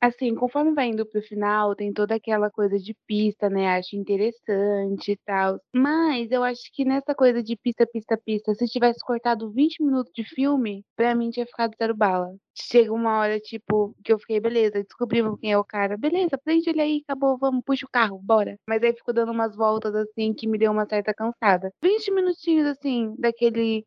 assim, 0.00 0.34
conforme 0.34 0.74
vai 0.74 0.88
indo 0.88 1.06
pro 1.06 1.22
final, 1.22 1.74
tem 1.74 1.92
toda 1.92 2.14
aquela 2.16 2.50
coisa 2.50 2.78
de 2.78 2.94
pista, 3.06 3.48
né? 3.48 3.76
Acho 3.78 3.96
interessante 3.96 5.12
e 5.12 5.16
tal. 5.24 5.58
Mas 5.74 6.30
eu 6.30 6.44
acho 6.44 6.62
que 6.72 6.84
nessa 6.84 7.14
coisa 7.14 7.42
de 7.42 7.56
pista, 7.56 7.86
pista, 7.86 8.16
pista, 8.24 8.54
se 8.54 8.66
tivesse 8.66 9.00
cortado 9.04 9.50
20 9.52 9.82
minutos 9.82 10.12
de 10.14 10.24
filme, 10.24 10.84
pra 10.96 11.14
mim 11.14 11.30
tinha 11.30 11.46
ficado 11.46 11.74
zero 11.78 11.94
bala. 11.96 12.28
Chega 12.56 12.92
uma 12.92 13.18
hora, 13.18 13.40
tipo, 13.40 13.94
que 14.04 14.12
eu 14.12 14.18
fiquei, 14.18 14.40
beleza, 14.40 14.82
descobrimos 14.82 15.38
quem 15.40 15.52
é 15.52 15.58
o 15.58 15.64
cara. 15.64 15.96
Beleza, 15.96 16.38
prende 16.44 16.68
ele 16.70 16.80
aí, 16.80 17.02
acabou, 17.08 17.36
vamos, 17.38 17.62
puxa 17.64 17.86
o 17.86 17.90
carro, 17.90 18.20
bora. 18.22 18.56
Mas 18.68 18.82
aí 18.82 18.92
ficou 18.94 19.14
dando 19.14 19.32
umas 19.32 19.56
voltas, 19.56 19.94
assim, 19.94 20.32
que 20.34 20.46
me 20.46 20.58
deu 20.58 20.70
uma 20.72 20.86
certa 20.86 21.12
cansada. 21.14 21.70
20 21.82 22.10
minutinhos, 22.12 22.66
assim, 22.66 23.14
daquele 23.18 23.84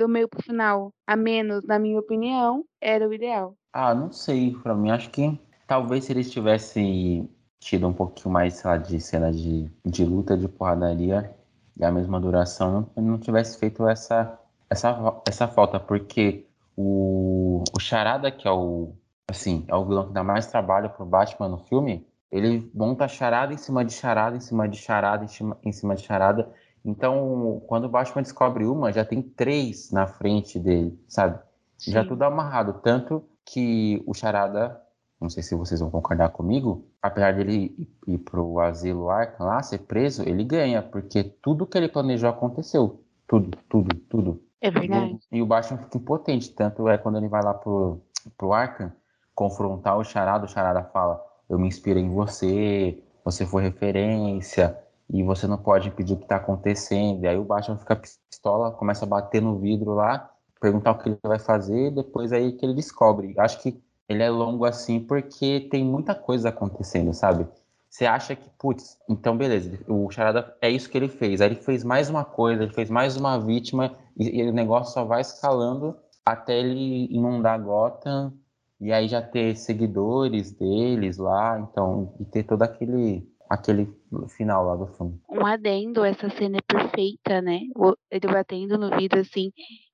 do 0.00 0.08
meio 0.08 0.28
pro 0.28 0.42
final, 0.42 0.92
a 1.06 1.14
menos, 1.14 1.62
na 1.64 1.78
minha 1.78 1.98
opinião, 1.98 2.64
era 2.80 3.06
o 3.06 3.12
ideal. 3.12 3.54
Ah, 3.72 3.94
não 3.94 4.10
sei. 4.10 4.54
Pra 4.62 4.74
mim, 4.74 4.90
acho 4.90 5.10
que 5.10 5.38
talvez 5.66 6.04
se 6.04 6.12
eles 6.12 6.30
tivessem 6.30 7.28
tido 7.60 7.86
um 7.86 7.92
pouquinho 7.92 8.32
mais, 8.32 8.54
sei 8.54 8.70
lá, 8.70 8.76
de 8.78 8.98
cena 8.98 9.30
de, 9.30 9.70
de 9.84 10.04
luta, 10.04 10.36
de 10.36 10.48
porradaria 10.48 11.34
e 11.76 11.84
a 11.84 11.92
mesma 11.92 12.18
duração, 12.18 12.90
não, 12.96 13.02
não 13.04 13.18
tivesse 13.18 13.58
feito 13.58 13.86
essa, 13.86 14.38
essa, 14.70 15.22
essa 15.28 15.46
falta, 15.46 15.78
porque 15.78 16.46
o, 16.74 17.62
o 17.76 17.80
Charada, 17.80 18.30
que 18.30 18.48
é 18.48 18.50
o, 18.50 18.94
assim, 19.28 19.64
é 19.68 19.74
o 19.74 19.84
vilão 19.84 20.08
que 20.08 20.14
dá 20.14 20.24
mais 20.24 20.46
trabalho 20.46 20.88
pro 20.90 21.04
Batman 21.04 21.48
no 21.48 21.58
filme, 21.58 22.06
ele 22.32 22.70
monta 22.74 23.06
charada 23.08 23.52
em 23.52 23.58
cima 23.58 23.84
de 23.84 23.92
charada, 23.92 24.36
em 24.36 24.40
cima 24.40 24.68
de 24.68 24.78
charada, 24.78 25.24
em 25.24 25.28
cima, 25.28 25.58
em 25.62 25.72
cima 25.72 25.94
de 25.94 26.02
charada. 26.02 26.50
Então, 26.84 27.62
quando 27.66 27.84
o 27.84 27.88
Batman 27.88 28.22
descobre 28.22 28.64
uma, 28.64 28.92
já 28.92 29.04
tem 29.04 29.22
três 29.22 29.90
na 29.90 30.06
frente 30.06 30.58
dele, 30.58 30.98
sabe? 31.08 31.38
Já 31.78 32.02
Sim. 32.02 32.08
tudo 32.08 32.22
amarrado. 32.22 32.80
Tanto 32.82 33.24
que 33.44 34.02
o 34.06 34.14
Charada, 34.14 34.80
não 35.20 35.28
sei 35.28 35.42
se 35.42 35.54
vocês 35.54 35.80
vão 35.80 35.90
concordar 35.90 36.30
comigo, 36.30 36.86
apesar 37.02 37.34
dele 37.34 37.74
ir, 37.78 38.14
ir 38.14 38.18
pro 38.18 38.60
asilo 38.60 39.10
Arkham 39.10 39.46
lá, 39.46 39.62
ser 39.62 39.78
preso, 39.80 40.22
ele 40.28 40.44
ganha, 40.44 40.82
porque 40.82 41.22
tudo 41.22 41.66
que 41.66 41.76
ele 41.76 41.88
planejou 41.88 42.30
aconteceu. 42.30 43.02
Tudo, 43.26 43.56
tudo, 43.68 43.94
tudo. 44.08 44.42
É 44.60 44.70
verdade. 44.70 45.18
E 45.30 45.40
o 45.40 45.46
Batman 45.46 45.78
fica 45.78 45.98
impotente. 45.98 46.50
Tanto 46.50 46.88
é 46.88 46.98
quando 46.98 47.18
ele 47.18 47.28
vai 47.28 47.42
lá 47.42 47.54
pro, 47.54 48.00
pro 48.36 48.52
Arkham 48.52 48.92
confrontar 49.34 49.96
o 49.96 50.04
Charada, 50.04 50.44
o 50.44 50.48
Charada 50.48 50.82
fala: 50.84 51.22
Eu 51.48 51.58
me 51.58 51.68
inspirei 51.68 52.02
em 52.02 52.12
você, 52.12 53.02
você 53.24 53.46
foi 53.46 53.62
referência, 53.62 54.76
e 55.12 55.22
você 55.22 55.46
não 55.46 55.58
pode 55.58 55.88
impedir 55.88 56.14
o 56.14 56.16
que 56.16 56.26
tá 56.26 56.36
acontecendo. 56.36 57.24
E 57.24 57.28
aí 57.28 57.36
o 57.36 57.44
Batman 57.44 57.76
fica 57.78 57.96
pistola, 57.96 58.70
começa 58.70 59.04
a 59.04 59.08
bater 59.08 59.42
no 59.42 59.58
vidro 59.58 59.94
lá, 59.94 60.30
perguntar 60.60 60.92
o 60.92 60.98
que 60.98 61.08
ele 61.08 61.18
vai 61.22 61.38
fazer, 61.38 61.90
depois 61.90 62.32
aí 62.32 62.52
que 62.52 62.64
ele 62.64 62.74
descobre. 62.74 63.34
Acho 63.38 63.60
que 63.60 63.80
ele 64.08 64.22
é 64.22 64.30
longo 64.30 64.64
assim 64.64 65.00
porque 65.00 65.68
tem 65.70 65.84
muita 65.84 66.14
coisa 66.14 66.48
acontecendo, 66.48 67.12
sabe? 67.12 67.46
Você 67.88 68.06
acha 68.06 68.36
que, 68.36 68.48
putz, 68.56 68.96
então 69.08 69.36
beleza, 69.36 69.78
o 69.88 70.08
Charada 70.10 70.56
é 70.60 70.70
isso 70.70 70.88
que 70.88 70.96
ele 70.96 71.08
fez. 71.08 71.40
Aí 71.40 71.48
ele 71.48 71.56
fez 71.56 71.82
mais 71.82 72.08
uma 72.08 72.24
coisa, 72.24 72.62
ele 72.62 72.72
fez 72.72 72.88
mais 72.88 73.16
uma 73.16 73.36
vítima, 73.38 73.96
e, 74.16 74.40
e 74.40 74.48
o 74.48 74.52
negócio 74.52 74.94
só 74.94 75.04
vai 75.04 75.20
escalando 75.20 75.96
até 76.24 76.56
ele 76.58 77.12
inundar 77.12 77.60
Gotham, 77.60 78.32
e 78.80 78.92
aí 78.92 79.08
já 79.08 79.20
ter 79.20 79.56
seguidores 79.56 80.52
deles 80.52 81.18
lá, 81.18 81.58
então, 81.58 82.14
e 82.20 82.24
ter 82.24 82.44
todo 82.44 82.62
aquele, 82.62 83.28
aquele 83.50 83.92
final 84.28 84.64
lá 84.64 84.76
do 84.76 84.86
filme. 84.86 85.20
um 85.28 85.44
adendo, 85.44 86.04
essa 86.04 86.30
cena 86.30 86.58
é 86.58 86.60
perfeita, 86.60 87.42
né? 87.42 87.60
Ele 88.08 88.32
batendo 88.32 88.78
no 88.78 88.96
vidro, 88.96 89.18
assim, 89.18 89.50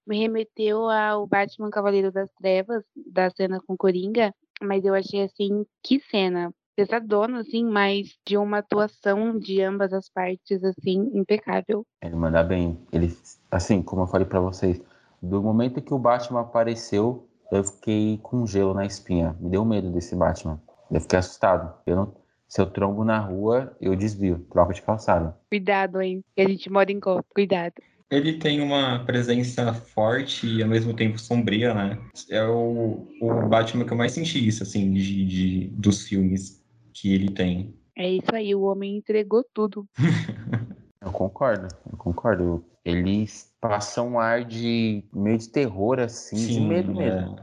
me 0.06 0.18
remeteu 0.18 0.88
ao 0.90 1.26
Batman 1.26 1.70
Cavaleiro 1.70 2.12
das 2.12 2.30
Trevas, 2.34 2.84
da 2.94 3.30
cena 3.30 3.58
com 3.66 3.74
Coringa, 3.74 4.32
mas 4.62 4.84
eu 4.84 4.94
achei, 4.94 5.22
assim, 5.22 5.64
que 5.82 5.98
cena 6.00 6.52
pesadona, 6.76 7.40
assim, 7.40 7.64
mas 7.64 8.18
de 8.26 8.36
uma 8.36 8.58
atuação 8.58 9.38
de 9.38 9.62
ambas 9.62 9.94
as 9.94 10.10
partes, 10.10 10.62
assim, 10.62 11.10
impecável. 11.14 11.86
Ele 12.02 12.14
manda 12.14 12.42
bem. 12.42 12.78
Ele, 12.92 13.16
assim, 13.50 13.82
como 13.82 14.02
eu 14.02 14.06
falei 14.06 14.26
pra 14.26 14.40
vocês, 14.40 14.78
do 15.22 15.42
momento 15.42 15.80
que 15.80 15.94
o 15.94 15.98
Batman 15.98 16.42
apareceu, 16.42 17.26
eu 17.50 17.64
fiquei 17.64 18.18
com 18.22 18.46
gelo 18.46 18.74
na 18.74 18.84
espinha. 18.84 19.34
Me 19.40 19.48
deu 19.48 19.64
medo 19.64 19.90
desse 19.90 20.14
Batman. 20.14 20.60
Eu 20.90 21.00
fiquei 21.00 21.18
assustado. 21.18 21.72
Eu 21.86 21.96
não, 21.96 22.14
se 22.48 22.60
eu 22.60 22.66
trombo 22.70 23.04
na 23.04 23.18
rua, 23.18 23.76
eu 23.80 23.94
desvio, 23.96 24.46
troca 24.50 24.72
de 24.72 24.82
calçada. 24.82 25.36
Cuidado, 25.50 26.00
hein? 26.00 26.24
Que 26.34 26.42
a 26.42 26.48
gente 26.48 26.70
mora 26.70 26.90
em 26.92 27.00
Gotham, 27.00 27.24
cuidado. 27.34 27.74
Ele 28.08 28.38
tem 28.38 28.60
uma 28.60 29.04
presença 29.04 29.74
forte 29.74 30.46
e 30.46 30.62
ao 30.62 30.68
mesmo 30.68 30.94
tempo 30.94 31.18
sombria, 31.18 31.74
né? 31.74 31.98
É 32.30 32.44
o, 32.44 33.08
o 33.20 33.48
Batman 33.48 33.84
que 33.84 33.92
eu 33.92 33.96
mais 33.96 34.12
senti 34.12 34.46
isso, 34.46 34.62
assim, 34.62 34.92
de, 34.92 35.26
de- 35.26 35.66
dos 35.70 36.06
filmes 36.06 36.64
que 36.94 37.12
ele 37.12 37.30
tem. 37.30 37.74
É 37.96 38.08
isso 38.08 38.32
aí, 38.32 38.54
o 38.54 38.62
homem 38.62 38.96
entregou 38.96 39.44
tudo. 39.52 39.88
Eu 41.00 41.12
concordo, 41.12 41.68
eu 41.92 41.96
concordo. 41.96 42.64
Ele 42.84 43.26
passa 43.60 44.02
um 44.02 44.18
ar 44.18 44.44
de 44.44 45.04
meio 45.12 45.38
de 45.38 45.48
terror, 45.48 46.00
assim, 46.00 46.34
de 46.48 46.60
medo 46.60 46.92
mesmo. 46.92 47.36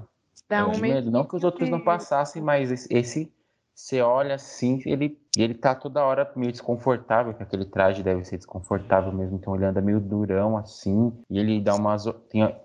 Dá 0.50 0.58
É, 0.58 0.64
um 0.66 0.72
de 0.72 0.82
medo. 0.82 1.10
Não 1.10 1.24
que 1.24 1.34
os 1.34 1.46
outros 1.46 1.70
não 1.70 1.80
passassem, 1.80 2.42
mas 2.42 2.70
esse, 2.72 2.94
esse 2.94 3.32
você 3.74 4.02
olha 4.02 4.36
assim, 4.36 4.82
ele, 4.86 5.20
ele 5.38 5.54
tá 5.54 5.74
toda 5.74 6.04
hora 6.04 6.32
meio 6.36 6.52
desconfortável, 6.52 7.34
que 7.34 7.44
aquele 7.44 7.66
traje 7.66 8.04
deve 8.04 8.24
ser 8.24 8.38
desconfortável 8.38 9.12
mesmo, 9.12 9.38
então 9.38 9.56
ele 9.56 9.66
anda 9.66 9.82
meio 9.82 10.00
durão 10.00 10.58
assim, 10.58 11.12
e 11.30 11.40
ele 11.40 11.60
dá 11.60 11.76
umas. 11.76 12.06
Tem, 12.30 12.56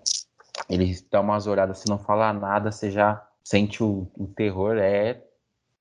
ele 0.69 0.95
dá 1.09 1.21
umas 1.21 1.47
olhadas, 1.47 1.79
se 1.79 1.89
não 1.89 1.97
falar 1.97 2.33
nada, 2.33 2.71
você 2.71 2.91
já 2.91 3.25
sente 3.43 3.83
o, 3.83 4.07
o 4.15 4.27
terror, 4.27 4.77
é, 4.77 5.23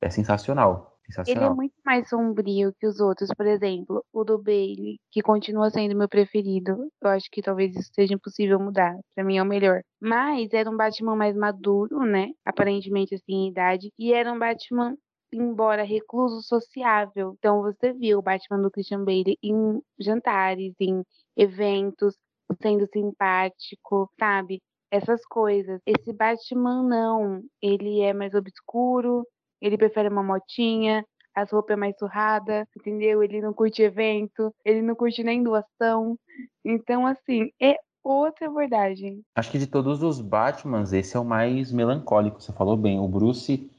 é 0.00 0.10
sensacional. 0.10 0.98
Ele 1.26 1.42
é 1.42 1.48
muito 1.48 1.74
mais 1.86 2.06
sombrio 2.08 2.72
que 2.78 2.86
os 2.86 3.00
outros, 3.00 3.30
por 3.34 3.46
exemplo, 3.46 4.04
o 4.12 4.24
do 4.24 4.36
Bailey, 4.36 5.00
que 5.10 5.22
continua 5.22 5.70
sendo 5.70 5.96
meu 5.96 6.08
preferido. 6.08 6.90
Eu 7.02 7.10
acho 7.10 7.30
que 7.30 7.40
talvez 7.40 7.74
isso 7.74 7.90
seja 7.94 8.12
impossível 8.12 8.60
mudar. 8.60 8.94
Pra 9.14 9.24
mim 9.24 9.38
é 9.38 9.42
o 9.42 9.46
melhor. 9.46 9.80
Mas 9.98 10.52
era 10.52 10.70
um 10.70 10.76
Batman 10.76 11.16
mais 11.16 11.34
maduro, 11.34 12.00
né? 12.00 12.28
Aparentemente 12.44 13.14
assim 13.14 13.32
em 13.32 13.48
idade, 13.48 13.90
e 13.98 14.12
era 14.12 14.30
um 14.30 14.38
Batman 14.38 14.94
embora 15.32 15.82
recluso 15.82 16.42
sociável. 16.42 17.34
Então 17.38 17.62
você 17.62 17.92
viu 17.92 18.18
o 18.18 18.22
Batman 18.22 18.60
do 18.60 18.70
Christian 18.70 19.04
Bale 19.04 19.38
em 19.42 19.80
jantares, 19.98 20.74
em 20.80 21.02
eventos, 21.36 22.16
sendo 22.60 22.86
simpático, 22.92 24.10
sabe? 24.18 24.60
Essas 24.90 25.24
coisas. 25.26 25.80
Esse 25.86 26.12
Batman 26.12 26.82
não, 26.82 27.42
ele 27.60 28.00
é 28.00 28.12
mais 28.12 28.34
obscuro, 28.34 29.26
ele 29.60 29.76
prefere 29.76 30.08
uma 30.08 30.22
motinha, 30.22 31.04
as 31.34 31.50
roupas 31.52 31.76
é 31.76 31.76
mais 31.76 31.96
surrada, 31.98 32.66
entendeu? 32.76 33.22
Ele 33.22 33.40
não 33.40 33.52
curte 33.52 33.82
evento, 33.82 34.52
ele 34.64 34.82
não 34.82 34.94
curte 34.94 35.22
nem 35.22 35.42
doação. 35.42 36.18
Então, 36.64 37.06
assim, 37.06 37.50
é 37.60 37.76
outra 38.02 38.46
abordagem. 38.46 39.22
Acho 39.34 39.50
que 39.50 39.58
de 39.58 39.66
todos 39.66 40.02
os 40.02 40.20
Batmans, 40.20 40.92
esse 40.92 41.16
é 41.16 41.20
o 41.20 41.24
mais 41.24 41.70
melancólico, 41.70 42.40
você 42.40 42.52
falou 42.52 42.76
bem. 42.76 42.98
O 42.98 43.06
Bruce, 43.06 43.70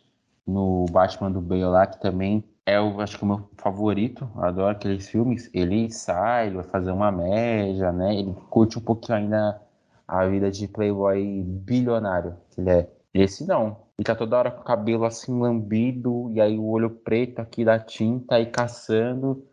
no 0.50 0.86
Batman 0.92 1.32
do 1.32 1.42
Bale 1.42 1.66
lá, 1.66 1.88
que 1.88 2.00
também 2.02 2.44
é, 2.70 2.80
o, 2.80 3.02
acho 3.02 3.18
que 3.18 3.24
o 3.24 3.28
meu 3.28 3.50
favorito, 3.58 4.30
eu 4.36 4.44
adoro 4.44 4.72
aqueles 4.72 5.10
filmes. 5.10 5.50
Ele 5.54 5.90
sai, 5.92 6.48
ele 6.48 6.58
vai 6.58 6.66
fazer 6.66 6.92
uma 6.92 7.12
média, 7.12 7.92
né? 7.92 8.16
Ele 8.16 8.36
curte 8.50 8.78
um 8.78 8.82
pouquinho 8.82 9.18
ainda 9.18 9.60
a 10.08 10.26
vida 10.28 10.52
de 10.52 10.68
playboy 10.68 11.44
bilionário 11.44 12.36
que 12.52 12.62
ele 12.62 12.70
é. 12.70 12.90
Esse 13.12 13.48
não. 13.48 13.78
Ele 13.98 14.06
tá 14.06 14.16
toda 14.16 14.38
hora 14.38 14.52
com 14.52 14.62
o 14.62 14.64
cabelo 14.64 15.06
assim 15.06 15.40
lambido, 15.40 16.30
e 16.32 16.40
aí 16.40 16.58
o 16.60 16.66
olho 16.66 16.92
preto 16.92 17.40
aqui 17.40 17.66
da 17.66 17.80
tinta, 17.80 18.36
aí 18.36 18.46
caçando. 18.46 19.44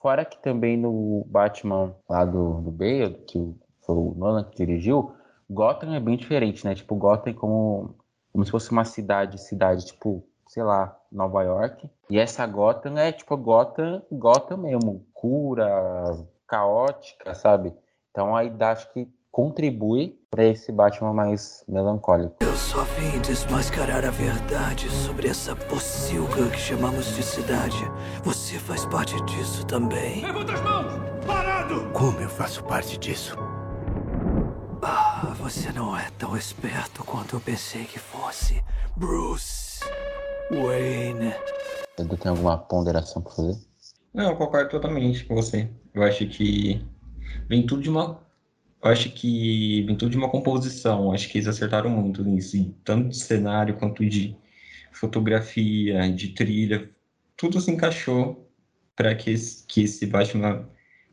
Fora 0.00 0.24
que 0.24 0.42
também 0.42 0.76
no 0.76 1.24
Batman 1.28 1.94
lá 2.08 2.24
do, 2.24 2.60
do 2.60 2.70
Bale, 2.72 3.14
que 3.26 3.54
foi 3.82 3.94
o 3.94 4.14
Nolan 4.16 4.44
que 4.44 4.56
dirigiu, 4.56 5.12
Gotham 5.48 5.94
é 5.94 6.00
bem 6.00 6.16
diferente, 6.16 6.64
né? 6.64 6.74
Tipo, 6.74 6.96
Gotham 6.96 7.30
é 7.30 7.34
como, 7.34 7.94
como 8.32 8.44
se 8.44 8.50
fosse 8.50 8.72
uma 8.72 8.84
cidade, 8.84 9.40
cidade, 9.40 9.86
tipo, 9.86 10.26
sei 10.54 10.62
lá, 10.62 10.96
Nova 11.10 11.42
York. 11.42 11.90
E 12.08 12.16
essa 12.16 12.46
Gotham 12.46 12.96
é 12.96 13.10
tipo 13.10 13.36
Gotham, 13.36 14.00
Gotham 14.12 14.56
mesmo, 14.58 15.04
escura, 15.08 16.16
caótica, 16.46 17.34
sabe? 17.34 17.74
Então 18.12 18.36
aí 18.36 18.48
dá, 18.50 18.70
acho 18.70 18.88
que 18.92 19.12
contribui 19.32 20.16
para 20.30 20.44
esse 20.44 20.70
Batman 20.70 21.12
mais 21.12 21.64
melancólico. 21.66 22.36
Eu 22.40 22.54
só 22.54 22.84
vim 22.84 23.20
desmascarar 23.20 24.04
a 24.04 24.12
verdade 24.12 24.88
sobre 24.90 25.26
essa 25.26 25.56
pocilga 25.56 26.48
que 26.48 26.58
chamamos 26.58 27.06
de 27.16 27.24
cidade. 27.24 27.90
Você 28.22 28.56
faz 28.56 28.86
parte 28.86 29.20
disso 29.24 29.66
também. 29.66 30.24
Levanta 30.24 30.52
as 30.52 30.60
mãos! 30.60 30.92
Parado! 31.26 31.90
Como 31.92 32.20
eu 32.20 32.28
faço 32.28 32.62
parte 32.62 32.96
disso? 32.96 33.36
Ah, 34.80 35.34
você 35.36 35.72
não 35.72 35.98
é 35.98 36.08
tão 36.16 36.36
esperto 36.36 37.02
quanto 37.02 37.34
eu 37.34 37.40
pensei 37.40 37.86
que 37.86 37.98
fosse. 37.98 38.62
Bruce 38.94 39.63
Wayne. 40.48 41.34
Edu 41.98 42.16
tem 42.16 42.30
alguma 42.30 42.56
ponderação 42.56 43.20
para 43.20 43.32
fazer? 43.32 43.58
Não, 44.12 44.30
eu 44.30 44.36
concordo 44.36 44.70
totalmente 44.70 45.24
com 45.24 45.34
você. 45.34 45.68
Eu 45.92 46.02
acho 46.02 46.26
que 46.28 46.80
vem 47.48 47.66
tudo 47.66 47.82
de 47.82 47.90
uma. 47.90 48.22
Eu 48.82 48.90
acho 48.90 49.10
que 49.12 49.82
vem 49.84 49.96
tudo 49.96 50.10
de 50.12 50.16
uma 50.18 50.30
composição. 50.30 51.12
Acho 51.12 51.28
que 51.30 51.38
eles 51.38 51.48
acertaram 51.48 51.90
muito 51.90 52.22
nisso. 52.24 52.56
tanto 52.84 53.10
de 53.10 53.18
cenário 53.18 53.76
quanto 53.78 54.04
de 54.08 54.36
fotografia, 54.92 56.10
de 56.12 56.30
trilha. 56.34 56.90
Tudo 57.36 57.60
se 57.60 57.70
encaixou 57.72 58.50
para 58.96 59.14
que, 59.16 59.30
esse- 59.30 59.66
que 59.66 59.82
esse 59.84 60.06
Batman 60.06 60.68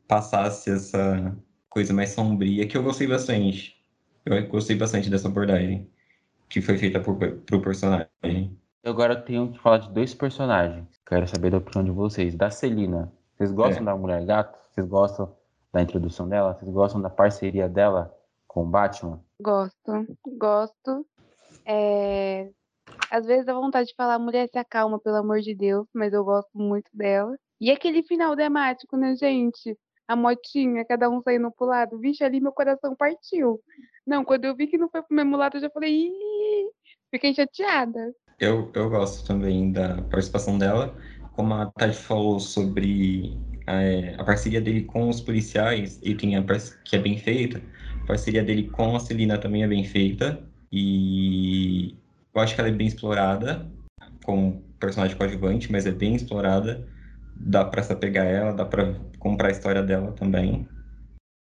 passasse 0.07 0.71
essa 0.71 1.37
coisa 1.69 1.93
mais 1.93 2.11
sombria, 2.11 2.67
que 2.67 2.77
eu 2.77 2.83
gostei 2.83 3.07
bastante. 3.07 3.75
Eu 4.25 4.47
gostei 4.49 4.75
bastante 4.75 5.09
dessa 5.09 5.27
abordagem 5.29 5.89
que 6.49 6.61
foi 6.61 6.77
feita 6.77 6.99
por, 7.01 7.17
pro 7.45 7.61
personagem. 7.61 8.59
Eu 8.83 8.91
agora 8.93 9.15
tenho 9.21 9.51
que 9.51 9.59
falar 9.59 9.77
de 9.77 9.91
dois 9.91 10.13
personagens. 10.13 10.87
Quero 11.05 11.27
saber 11.27 11.51
da 11.51 11.57
opinião 11.57 11.83
de 11.83 11.91
vocês. 11.91 12.35
Da 12.35 12.49
Celina. 12.49 13.11
Vocês 13.37 13.51
gostam 13.51 13.83
É. 13.83 13.85
da 13.85 13.95
Mulher 13.95 14.25
Gato? 14.25 14.57
Vocês 14.71 14.87
gostam 14.87 15.35
da 15.71 15.81
introdução 15.81 16.27
dela? 16.27 16.53
Vocês 16.55 16.71
gostam 16.71 17.01
da 17.01 17.09
parceria 17.09 17.69
dela 17.69 18.11
com 18.47 18.63
o 18.63 18.65
Batman? 18.65 19.23
Gosto, 19.39 20.07
gosto. 20.37 21.05
É, 21.65 22.49
Às 23.09 23.25
vezes 23.25 23.45
dá 23.45 23.53
vontade 23.53 23.89
de 23.89 23.95
falar, 23.95 24.17
mulher, 24.17 24.47
se 24.49 24.57
acalma, 24.57 24.99
pelo 24.99 25.17
amor 25.17 25.39
de 25.41 25.53
Deus, 25.53 25.87
mas 25.93 26.11
eu 26.13 26.23
gosto 26.23 26.49
muito 26.57 26.89
dela. 26.93 27.37
E 27.59 27.69
aquele 27.69 28.01
final 28.03 28.35
dramático, 28.35 28.97
né, 28.97 29.15
gente? 29.15 29.77
A 30.07 30.15
motinha, 30.15 30.83
cada 30.85 31.09
um 31.09 31.21
saindo 31.21 31.51
pro 31.51 31.67
lado. 31.67 31.99
Vixe, 31.99 32.23
ali 32.23 32.41
meu 32.41 32.51
coração 32.51 32.95
partiu. 32.95 33.61
Não, 34.05 34.25
quando 34.25 34.45
eu 34.45 34.55
vi 34.55 34.65
que 34.67 34.77
não 34.77 34.89
foi 34.89 35.01
pro 35.03 35.15
mesmo 35.15 35.37
lado, 35.37 35.57
eu 35.57 35.61
já 35.61 35.69
falei, 35.69 36.07
Ih! 36.07 36.69
fiquei 37.11 37.33
chateada. 37.33 38.13
Eu, 38.41 38.71
eu 38.75 38.89
gosto 38.89 39.25
também 39.25 39.71
da 39.71 40.01
participação 40.03 40.57
dela. 40.57 40.97
Como 41.31 41.53
a 41.53 41.67
Tati 41.71 41.95
falou 41.97 42.39
sobre 42.39 43.39
é, 43.67 44.15
a 44.17 44.23
parceria 44.23 44.59
dele 44.61 44.83
com 44.83 45.09
os 45.09 45.21
policiais, 45.21 45.99
ele 46.01 46.15
tem 46.15 46.35
a 46.35 46.43
parce- 46.43 46.77
que 46.83 46.95
é 46.95 46.99
bem 46.99 47.17
feita. 47.19 47.61
A 48.03 48.07
parceria 48.07 48.43
dele 48.43 48.69
com 48.69 48.95
a 48.95 48.99
Celina 48.99 49.37
também 49.37 49.63
é 49.63 49.67
bem 49.67 49.83
feita. 49.85 50.43
E 50.71 51.95
eu 52.33 52.41
acho 52.41 52.55
que 52.55 52.61
ela 52.61 52.69
é 52.69 52.73
bem 52.73 52.87
explorada 52.87 53.71
como 54.25 54.63
personagem 54.79 55.17
coadjuvante, 55.17 55.71
mas 55.71 55.85
é 55.85 55.91
bem 55.91 56.15
explorada. 56.15 56.87
Dá 57.35 57.65
pra 57.65 57.83
se 57.83 57.93
apegar 57.93 58.25
a 58.27 58.29
ela, 58.29 58.53
dá 58.53 58.65
pra 58.65 58.95
comprar 59.19 59.49
a 59.49 59.51
história 59.51 59.83
dela 59.83 60.13
também. 60.13 60.67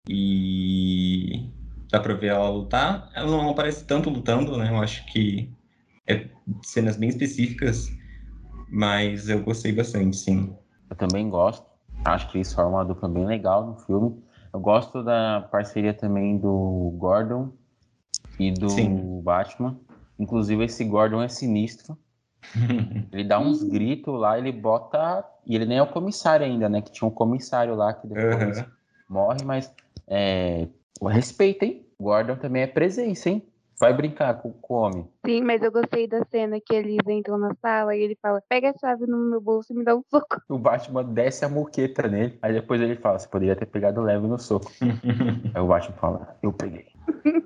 E 0.09 1.51
dá 1.91 2.01
pra 2.01 2.15
ver 2.15 2.29
ela 2.29 2.51
lutar. 2.51 3.11
Ela 3.15 3.31
não 3.31 3.51
aparece 3.51 3.87
tanto 3.87 4.11
lutando, 4.11 4.57
né? 4.59 4.71
Eu 4.71 4.79
acho 4.81 5.07
que 5.13 5.51
é 6.07 6.29
cenas 6.63 6.97
bem 6.97 7.09
específicas, 7.09 7.89
mas 8.69 9.29
eu 9.29 9.43
gostei 9.43 9.73
bastante, 9.73 10.17
sim. 10.17 10.57
Eu 10.91 10.97
também 10.97 11.29
gosto. 11.29 11.67
Acho 12.05 12.31
que 12.31 12.39
eles 12.39 12.53
formam 12.53 12.75
uma 12.75 12.85
dupla 12.85 13.09
bem 13.09 13.25
legal 13.25 13.67
no 13.67 13.77
filme. 13.77 14.23
Eu 14.53 14.61
gosto 14.61 15.03
da 15.03 15.49
parceria 15.51 15.95
também 15.95 16.37
do 16.37 16.95
Gordon 16.99 17.53
e 18.39 18.51
do 18.51 18.69
Sim. 18.69 19.23
Batman. 19.23 19.79
Inclusive, 20.19 20.65
esse 20.65 20.85
Gordon 20.85 21.23
é 21.23 21.29
sinistro. 21.29 21.97
Ele 23.13 23.25
dá 23.25 23.39
uns 23.39 23.63
gritos 23.63 24.19
lá, 24.19 24.39
ele 24.39 24.51
bota. 24.51 25.25
E 25.47 25.55
ele 25.55 25.67
nem 25.67 25.79
é 25.79 25.83
o 25.83 25.87
comissário 25.87 26.47
ainda, 26.47 26.69
né? 26.69 26.81
Que 26.81 26.91
tinha 26.91 27.07
um 27.07 27.11
comissário 27.11 27.75
lá 27.75 27.93
que 27.93 28.07
depois 28.07 28.59
Aham. 28.59 28.73
morre, 29.09 29.45
mas. 29.45 29.73
É... 30.09 30.67
O 31.01 32.05
Gordon 32.05 32.37
também 32.37 32.63
é 32.63 32.67
presença, 32.67 33.29
hein? 33.29 33.43
Vai 33.83 33.93
brincar 33.93 34.35
com, 34.35 34.53
com 34.53 34.75
o 34.75 34.77
homem. 34.77 35.09
Sim, 35.27 35.43
mas 35.43 35.61
eu 35.61 35.73
gostei 35.73 36.07
da 36.07 36.25
cena 36.27 36.61
que 36.65 36.73
eles 36.73 37.01
entram 37.05 37.37
na 37.37 37.53
sala 37.61 37.97
e 37.97 38.01
ele 38.01 38.17
fala, 38.23 38.41
pega 38.49 38.71
a 38.71 38.79
chave 38.79 39.09
no 39.09 39.19
meu 39.19 39.41
bolso 39.41 39.73
e 39.73 39.77
me 39.77 39.83
dá 39.83 39.97
um 39.97 40.05
soco. 40.09 40.41
O 40.49 40.57
Batman 40.57 41.03
desce 41.03 41.45
a 41.45 41.49
muqueta 41.49 42.07
nele. 42.07 42.39
Aí 42.41 42.53
depois 42.53 42.81
ele 42.81 42.95
fala: 42.95 43.19
Você 43.19 43.27
poderia 43.27 43.57
ter 43.57 43.67
pegado 43.67 44.01
leve 44.01 44.25
no 44.25 44.39
soco. 44.39 44.71
Aí 45.53 45.61
o 45.61 45.67
Batman 45.67 45.97
fala, 45.97 46.37
eu 46.41 46.53
peguei. 46.53 46.87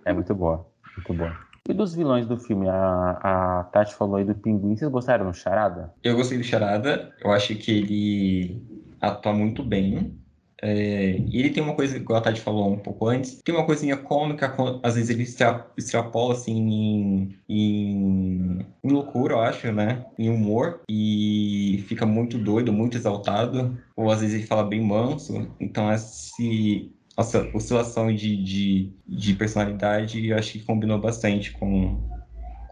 É 0.04 0.12
muito 0.12 0.34
boa, 0.34 0.66
muito 0.94 1.14
boa. 1.14 1.34
E 1.66 1.72
dos 1.72 1.94
vilões 1.94 2.26
do 2.26 2.36
filme? 2.36 2.68
A, 2.68 3.18
a 3.22 3.64
Tati 3.72 3.94
falou 3.94 4.16
aí 4.16 4.24
do 4.24 4.34
Pinguim. 4.34 4.76
Vocês 4.76 4.90
gostaram 4.90 5.24
do 5.24 5.32
Charada? 5.32 5.94
Eu 6.04 6.16
gostei 6.16 6.36
do 6.36 6.44
Charada, 6.44 7.14
eu 7.24 7.32
acho 7.32 7.54
que 7.54 7.70
ele 7.72 8.62
atua 9.00 9.32
muito 9.32 9.62
bem. 9.62 10.20
É, 10.62 11.18
e 11.18 11.38
ele 11.38 11.50
tem 11.50 11.62
uma 11.62 11.74
coisa, 11.74 11.96
igual 11.98 12.18
a 12.18 12.22
Tati 12.22 12.40
falou 12.40 12.72
um 12.72 12.78
pouco 12.78 13.06
antes, 13.08 13.42
tem 13.44 13.54
uma 13.54 13.66
coisinha 13.66 13.96
cômica, 13.96 14.56
às 14.82 14.94
vezes 14.94 15.10
ele 15.10 15.22
extra- 15.22 15.70
extrapola 15.76 16.32
assim 16.32 16.56
em, 16.56 17.38
em, 17.48 18.66
em 18.82 18.90
loucura, 18.90 19.34
eu 19.34 19.40
acho, 19.40 19.70
né? 19.70 20.06
Em 20.18 20.30
humor, 20.30 20.80
e 20.88 21.84
fica 21.86 22.06
muito 22.06 22.38
doido, 22.38 22.72
muito 22.72 22.96
exaltado, 22.96 23.76
ou 23.94 24.10
às 24.10 24.20
vezes 24.20 24.36
ele 24.36 24.46
fala 24.46 24.64
bem 24.64 24.80
manso, 24.80 25.46
então 25.60 25.92
esse, 25.92 26.90
essa 27.18 27.50
oscilação 27.54 28.14
de, 28.14 28.36
de, 28.42 28.92
de 29.06 29.34
personalidade 29.34 30.26
eu 30.26 30.38
acho 30.38 30.52
que 30.52 30.64
combinou 30.64 30.98
bastante 30.98 31.52
com, 31.52 32.00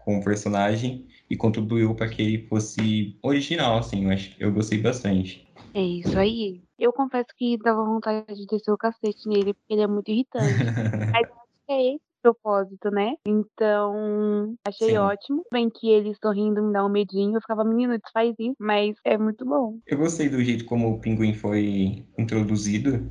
com 0.03 0.17
o 0.17 0.23
personagem 0.23 1.05
e 1.29 1.35
contribuiu 1.35 1.93
para 1.93 2.09
que 2.09 2.21
ele 2.21 2.47
fosse 2.47 3.15
original, 3.21 3.77
assim, 3.77 4.05
eu, 4.05 4.09
acho, 4.11 4.31
eu 4.39 4.51
gostei 4.51 4.79
bastante. 4.79 5.45
É 5.73 5.81
isso 5.81 6.17
aí. 6.17 6.64
Eu 6.77 6.91
confesso 6.91 7.27
que 7.37 7.57
dava 7.57 7.83
vontade 7.83 8.33
de 8.35 8.45
descer 8.45 8.71
o 8.71 8.77
cacete 8.77 9.27
nele, 9.27 9.53
porque 9.53 9.73
ele 9.73 9.81
é 9.81 9.87
muito 9.87 10.09
irritante. 10.09 10.43
Mas 11.15 11.27
eu 11.27 11.35
acho 11.35 11.53
que 11.67 11.73
é 11.73 11.93
esse 11.93 11.95
o 11.95 12.33
propósito, 12.33 12.91
né? 12.91 13.13
Então, 13.25 14.55
achei 14.67 14.89
Sim. 14.89 14.97
ótimo. 14.97 15.45
Bem 15.51 15.69
que 15.69 15.89
ele 15.89 16.13
sorrindo 16.21 16.61
me 16.61 16.73
dá 16.73 16.85
um 16.85 16.89
medinho. 16.89 17.37
Eu 17.37 17.41
ficava, 17.41 17.63
menino, 17.63 17.97
desfaz 17.97 18.35
isso, 18.37 18.55
mas 18.59 18.95
é 19.05 19.17
muito 19.17 19.45
bom. 19.45 19.79
Eu 19.87 19.97
gostei 19.97 20.27
do 20.27 20.43
jeito 20.43 20.65
como 20.65 20.91
o 20.91 20.99
Pinguim 20.99 21.33
foi 21.33 22.05
introduzido, 22.17 23.09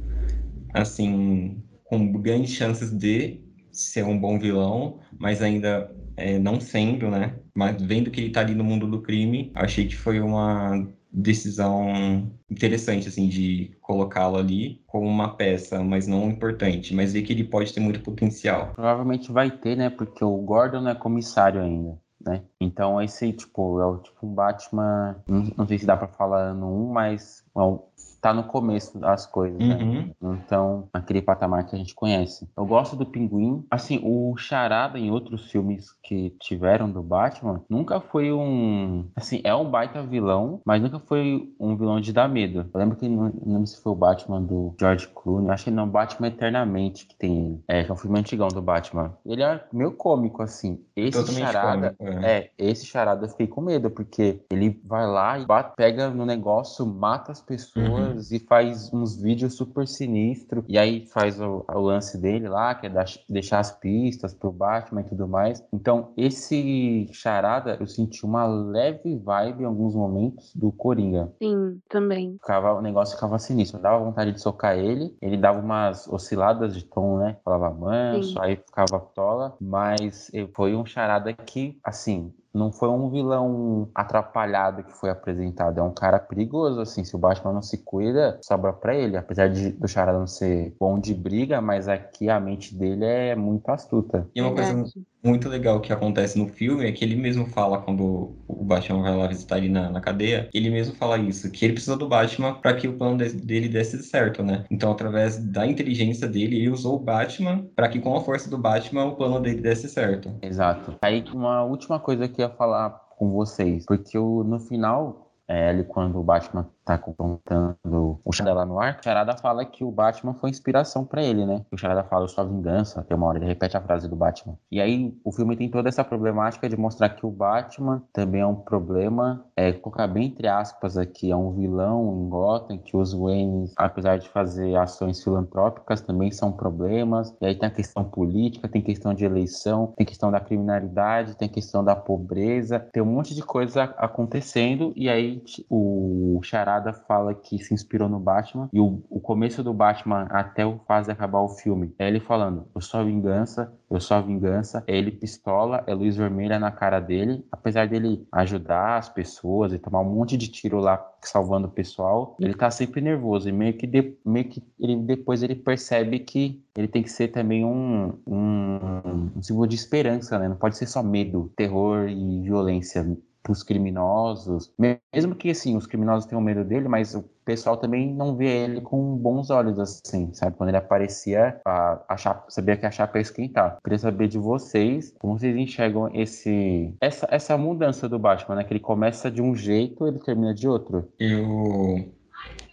assim, 0.74 1.62
com 1.85 2.12
grandes 2.20 2.50
chances 2.50 2.90
de 2.90 3.40
ser 3.72 4.05
um 4.05 4.18
bom 4.18 4.38
vilão, 4.38 5.00
mas 5.18 5.40
ainda 5.40 5.90
é, 6.16 6.38
não 6.38 6.61
sendo, 6.61 7.11
né? 7.11 7.38
Mas 7.55 7.81
vendo 7.81 8.11
que 8.11 8.20
ele 8.20 8.31
tá 8.31 8.40
ali 8.40 8.55
no 8.55 8.64
mundo 8.64 8.87
do 8.87 9.00
crime, 9.00 9.53
achei 9.55 9.87
que 9.87 9.96
foi 9.96 10.20
uma 10.20 10.87
decisão 11.14 12.31
interessante, 12.50 13.09
assim, 13.09 13.29
de 13.29 13.70
colocá-lo 13.81 14.37
ali 14.37 14.83
como 14.87 15.07
uma 15.07 15.37
peça, 15.37 15.83
mas 15.83 16.09
não 16.09 16.29
importante, 16.29 16.92
mas 16.92 17.12
ver 17.12 17.22
que 17.22 17.33
ele 17.33 17.44
pode 17.44 17.72
ter 17.72 17.81
muito 17.81 18.00
potencial. 18.00 18.72
Provavelmente 18.74 19.31
vai 19.31 19.50
ter, 19.50 19.77
né? 19.77 19.88
Porque 19.88 20.24
o 20.24 20.37
Gordon 20.38 20.81
não 20.81 20.90
é 20.90 20.94
comissário 20.94 21.62
ainda, 21.62 21.96
né? 22.20 22.42
Então 22.61 23.00
esse, 23.00 23.33
tipo, 23.33 23.81
é 23.81 23.87
o 23.87 23.98
tipo 23.98 24.27
um 24.27 24.35
Batman. 24.35 25.22
Não, 25.29 25.50
não 25.57 25.66
sei 25.68 25.79
se 25.79 25.87
dá 25.87 25.96
pra 25.96 26.09
falar 26.09 26.53
no 26.53 26.90
1, 26.90 26.92
mas 26.92 27.44
bom, 27.55 27.88
tá 28.24 28.32
no 28.32 28.44
começo 28.44 28.98
das 28.98 29.26
coisas, 29.26 29.58
né? 29.58 29.76
Uhum. 29.76 30.32
Então, 30.32 30.88
aquele 30.94 31.20
patamar 31.20 31.66
que 31.66 31.74
a 31.74 31.78
gente 31.78 31.94
conhece. 31.94 32.48
Eu 32.56 32.64
gosto 32.64 32.96
do 32.96 33.04
Pinguim. 33.04 33.62
Assim, 33.70 34.00
o 34.02 34.34
Charada 34.38 34.98
em 34.98 35.10
outros 35.10 35.50
filmes 35.50 35.92
que 36.02 36.30
tiveram 36.40 36.90
do 36.90 37.02
Batman 37.02 37.60
nunca 37.68 38.00
foi 38.00 38.32
um. 38.32 39.04
Assim, 39.14 39.42
é 39.44 39.54
um 39.54 39.70
baita 39.70 40.02
vilão, 40.02 40.62
mas 40.64 40.80
nunca 40.80 40.98
foi 40.98 41.52
um 41.60 41.76
vilão 41.76 42.00
de 42.00 42.14
dar 42.14 42.26
medo. 42.26 42.64
Eu 42.72 42.80
lembro 42.80 42.96
que 42.96 43.06
não, 43.06 43.24
não 43.44 43.52
lembro 43.52 43.66
se 43.66 43.78
foi 43.82 43.92
o 43.92 43.96
Batman 43.96 44.40
do 44.40 44.74
George 44.80 45.06
Clooney. 45.08 45.50
Acho 45.50 45.64
que 45.64 45.70
não, 45.70 45.87
Batman 45.87 46.28
Eternamente 46.28 47.04
que 47.06 47.14
tem 47.16 47.37
ele. 47.44 47.60
É, 47.68 47.84
que 47.84 47.90
é 47.90 47.92
um 47.92 47.96
filme 47.98 48.18
antigão 48.18 48.48
do 48.48 48.62
Batman. 48.62 49.12
Ele 49.26 49.42
é 49.42 49.62
meio 49.70 49.92
cômico, 49.92 50.42
assim. 50.42 50.80
Esse 50.96 51.18
Totalmente 51.18 51.52
Charada. 51.52 51.94
cômico, 51.98 52.24
é. 52.24 52.38
É, 52.38 52.50
esse 52.56 52.87
charada 52.87 53.26
eu 53.26 53.28
fiquei 53.28 53.46
com 53.46 53.60
medo, 53.60 53.90
porque 53.90 54.40
ele 54.50 54.80
vai 54.82 55.06
lá 55.06 55.38
e 55.38 55.44
bate- 55.44 55.74
pega 55.76 56.08
no 56.08 56.24
negócio, 56.24 56.87
mata 56.87 57.32
as 57.32 57.42
pessoas 57.42 58.13
e 58.31 58.38
faz 58.38 58.92
uns 58.92 59.16
vídeos 59.20 59.55
super 59.55 59.87
sinistros. 59.87 60.64
E 60.68 60.79
aí 60.79 61.07
faz 61.07 61.40
o, 61.40 61.64
o 61.68 61.81
lance 61.81 62.18
dele 62.18 62.48
lá, 62.48 62.74
que 62.74 62.87
é 62.87 62.90
dar- 62.90 63.05
deixar 63.29 63.61
as 63.61 63.72
pistas 63.72 64.35
pro 64.35 64.53
Batman 64.53 65.00
e 65.03 65.05
tudo 65.05 65.29
mais. 65.29 65.64
Então, 65.72 66.12
esse 66.16 67.09
charada, 67.12 67.77
eu 67.81 67.87
senti 67.87 68.24
uma 68.24 68.46
leve 68.46 69.16
vibe 69.16 69.62
em 69.62 69.66
alguns 69.66 69.94
momentos 69.94 70.55
do 70.55 70.70
Coringa. 70.72 71.33
Sim, 71.42 71.81
também. 71.88 72.35
Ficava, 72.40 72.74
o 72.74 72.81
negócio 72.81 73.14
ficava 73.14 73.38
sinistro. 73.38 73.81
Dava 73.81 74.05
vontade 74.05 74.33
de 74.33 74.40
socar 74.40 74.77
ele. 74.77 75.16
Ele 75.20 75.37
dava 75.37 75.61
umas 75.61 76.07
osciladas 76.09 76.74
de 76.74 76.85
tom, 76.85 77.18
né? 77.18 77.37
Falava 77.44 77.70
manso, 77.70 78.33
Sim. 78.35 78.38
aí 78.40 78.57
ficava 78.57 78.98
tola. 79.14 79.57
Mas 79.61 80.31
eh, 80.33 80.48
foi 80.55 80.74
um 80.74 80.85
charada 80.87 81.33
que, 81.33 81.79
assim, 81.83 82.33
não 82.54 82.70
foi 82.70 82.88
um 82.88 83.10
vilão 83.10 83.90
atrapalhado 83.94 84.84
que 84.84 84.92
foi 84.92 85.10
apresentado, 85.10 85.80
é 85.80 85.82
um 85.82 85.92
cara 85.92 86.20
perigoso, 86.20 86.80
assim, 86.80 87.04
se 87.04 87.16
o 87.16 87.18
Batman 87.18 87.52
não 87.52 87.62
se 87.62 87.78
cuida, 87.78 88.38
sobra 88.42 88.72
para 88.72 88.94
ele, 88.94 89.16
apesar 89.16 89.48
de, 89.48 89.72
do 89.72 89.88
Charada 89.88 90.18
não 90.18 90.26
ser 90.26 90.74
bom 90.78 90.98
de 90.98 91.12
briga, 91.12 91.60
mas 91.60 91.88
aqui 91.88 92.30
a 92.30 92.38
mente 92.38 92.74
dele 92.74 93.04
é 93.04 93.34
muito 93.34 93.68
astuta. 93.70 94.28
E 94.34 94.40
uma 94.40 94.54
coisa 94.54 94.84
muito 95.24 95.48
legal 95.48 95.80
que 95.80 95.92
acontece 95.92 96.38
no 96.38 96.46
filme 96.46 96.87
é 96.87 96.92
que 96.92 97.04
ele 97.04 97.16
mesmo 97.16 97.46
fala 97.46 97.80
quando 97.80 98.37
o 98.46 98.64
Batman 98.64 99.02
vai 99.02 99.16
lá 99.16 99.26
visitar 99.26 99.58
ele 99.58 99.68
na, 99.68 99.90
na 99.90 100.00
cadeia, 100.00 100.48
ele 100.52 100.70
mesmo 100.70 100.94
fala 100.94 101.18
isso, 101.18 101.50
que 101.50 101.64
ele 101.64 101.74
precisa 101.74 101.96
do 101.96 102.08
Batman 102.08 102.54
para 102.54 102.74
que 102.74 102.87
o 102.87 102.96
plano 102.96 103.16
de, 103.18 103.30
dele 103.30 103.68
desse 103.68 104.02
certo, 104.02 104.42
né? 104.42 104.64
Então, 104.70 104.92
através 104.92 105.38
da 105.38 105.66
inteligência 105.66 106.28
dele, 106.28 106.56
ele 106.56 106.70
usou 106.70 106.96
o 106.96 106.98
Batman 106.98 107.66
para 107.74 107.88
que 107.88 107.98
com 107.98 108.16
a 108.16 108.20
força 108.20 108.50
do 108.50 108.58
Batman 108.58 109.06
o 109.06 109.16
plano 109.16 109.40
dele 109.40 109.60
desse 109.60 109.88
certo. 109.88 110.30
Exato. 110.42 110.96
Aí, 111.02 111.24
uma 111.32 111.62
última 111.64 111.98
coisa 111.98 112.28
que 112.28 112.42
eu 112.42 112.46
ia 112.46 112.54
falar 112.54 112.90
com 113.16 113.30
vocês, 113.30 113.84
porque 113.87 114.18
no 114.18 114.58
final, 114.58 115.32
é, 115.48 115.70
ele, 115.70 115.84
quando 115.84 116.18
o 116.18 116.22
Batman 116.22 116.68
tá 116.85 116.99
confrontando 116.99 118.20
o 118.25 118.33
Charada 118.33 118.64
no 118.64 118.79
ar, 118.79 118.99
o 119.01 119.05
Charada 119.05 119.37
fala 119.37 119.64
que 119.64 119.83
o 119.83 119.90
Batman 119.90 120.35
foi 120.35 120.51
inspiração 120.51 121.05
para 121.05 121.23
ele, 121.23 121.47
né? 121.47 121.64
O 121.73 121.77
Charada 121.77 122.05
fala 122.05 122.29
sua 122.29 122.44
vingança, 122.44 123.03
tem 123.03 123.16
uma 123.16 123.27
hora 123.27 123.38
ele 123.38 123.47
repete 123.47 123.77
a 123.77 123.81
frase 123.81 124.09
do 124.09 124.16
Batman. 124.16 124.57
E 124.70 124.81
aí 124.81 125.16
o 125.25 125.33
filme 125.33 125.57
tem 125.57 125.70
toda 125.70 125.88
essa 125.88 126.05
problemática 126.05 126.68
de 126.68 126.77
mostrar 126.77 127.11
que 127.11 127.25
o 127.25 127.31
Batman 127.31 128.03
também 128.12 128.40
é 128.40 128.47
um 128.47 128.55
problema, 128.55 129.44
é 129.57 129.73
colocar 129.73 130.07
bem 130.07 130.27
entre 130.27 130.49
aspas 130.49 130.97
aqui, 130.97 131.31
é 131.31 131.37
um 131.37 131.53
vilão 131.53 132.25
em 132.25 132.29
Gotham, 132.29 132.79
que 132.79 132.97
os 132.97 133.12
Wayne, 133.12 133.70
apesar 133.77 134.18
de 134.18 134.29
fazer 134.29 134.77
ações 134.77 135.23
filantrópicas, 135.23 136.01
também 136.01 136.31
são 136.31 136.53
problemas. 136.53 137.35
E 137.40 137.47
aí 137.47 137.55
tem 137.55 137.68
a 137.68 137.73
questão 137.73 138.05
política, 138.05 138.68
tem 138.68 138.83
questão 138.83 139.14
de 139.14 139.25
eleição, 139.25 139.92
tem 139.97 140.07
questão 140.07 140.31
da 140.31 140.40
criminalidade, 140.40 141.37
tem 141.37 141.49
questão 141.49 141.85
da 141.85 141.94
pobreza, 141.94 142.81
tem 142.92 143.03
um 143.03 143.07
monte 143.07 143.35
de 143.35 143.42
coisa 143.42 143.85
acontecendo 143.97 144.92
e 144.97 145.09
aí 145.09 145.42
o 145.68 146.40
Charada 146.42 146.73
fala 147.06 147.34
que 147.34 147.58
se 147.58 147.74
inspirou 147.74 148.08
no 148.08 148.18
Batman 148.18 148.68
e 148.72 148.80
o, 148.80 149.02
o 149.08 149.20
começo 149.20 149.62
do 149.62 149.72
Batman 149.72 150.26
até 150.30 150.64
o 150.64 150.78
fase 150.87 151.10
acabar 151.10 151.40
o 151.40 151.48
filme 151.48 151.94
é 151.98 152.08
ele 152.08 152.20
falando: 152.20 152.66
Eu 152.74 152.80
sou 152.80 153.00
a 153.00 153.04
vingança, 153.04 153.72
eu 153.90 154.00
sou 154.00 154.16
a 154.16 154.20
vingança. 154.20 154.82
É 154.87 154.96
ele 154.96 155.10
pistola, 155.10 155.84
é 155.87 155.94
luz 155.94 156.16
vermelha 156.16 156.58
na 156.58 156.70
cara 156.70 157.00
dele. 157.00 157.44
Apesar 157.50 157.87
dele 157.87 158.26
ajudar 158.32 158.98
as 158.98 159.08
pessoas 159.08 159.72
e 159.72 159.78
tomar 159.78 160.00
um 160.00 160.12
monte 160.12 160.37
de 160.37 160.48
tiro 160.48 160.78
lá 160.78 161.04
salvando 161.22 161.68
o 161.68 161.70
pessoal, 161.70 162.37
ele 162.38 162.54
tá 162.54 162.70
sempre 162.70 163.00
nervoso 163.00 163.48
e 163.48 163.52
meio 163.52 163.74
que, 163.74 163.87
de, 163.87 164.16
meio 164.24 164.48
que 164.48 164.62
ele, 164.78 164.96
depois 164.96 165.42
ele 165.42 165.54
percebe 165.54 166.18
que 166.18 166.62
ele 166.76 166.88
tem 166.88 167.02
que 167.02 167.10
ser 167.10 167.28
também 167.28 167.64
um, 167.64 168.12
um, 168.26 169.30
um 169.37 169.42
símbolo 169.42 169.66
de 169.66 169.76
esperança, 169.76 170.38
né? 170.38 170.48
Não 170.48 170.56
pode 170.56 170.76
ser 170.76 170.87
só 170.87 171.02
medo, 171.02 171.52
terror 171.56 172.08
e 172.08 172.42
violência 172.42 173.04
os 173.52 173.62
criminosos, 173.62 174.72
mesmo 174.78 175.35
que 175.35 175.50
assim 175.50 175.76
os 175.76 175.87
criminosos 175.87 176.26
tenham 176.26 176.42
medo 176.42 176.64
dele, 176.64 176.88
mas 176.88 177.14
o 177.14 177.22
pessoal 177.44 177.76
também 177.76 178.12
não 178.12 178.37
vê 178.37 178.64
ele 178.64 178.80
com 178.80 179.16
bons 179.16 179.50
olhos 179.50 179.78
assim, 179.78 180.33
sabe? 180.33 180.57
Quando 180.57 180.70
ele 180.70 180.78
aparecia, 180.78 181.61
a, 181.64 182.02
a 182.09 182.16
chapa, 182.16 182.50
sabia 182.50 182.76
que 182.76 182.87
a 182.87 182.90
chapa 182.90 183.18
ia 183.18 183.22
esquentar. 183.22 183.78
Queria 183.83 183.98
saber 183.98 184.28
de 184.28 184.38
vocês 184.38 185.14
como 185.18 185.38
vocês 185.38 185.57
enxergam 185.57 186.11
esse 186.14 186.94
essa, 187.00 187.28
essa 187.30 187.59
mudança 187.59 188.09
do 188.09 188.18
Batman, 188.18 188.57
né? 188.57 188.64
Que 188.64 188.72
ele 188.72 188.80
começa 188.80 189.30
de 189.30 189.42
um 189.42 189.54
jeito, 189.54 190.07
ele 190.07 190.18
termina 190.18 190.54
de 190.54 190.68
outro. 190.68 191.09
Eu 191.18 192.12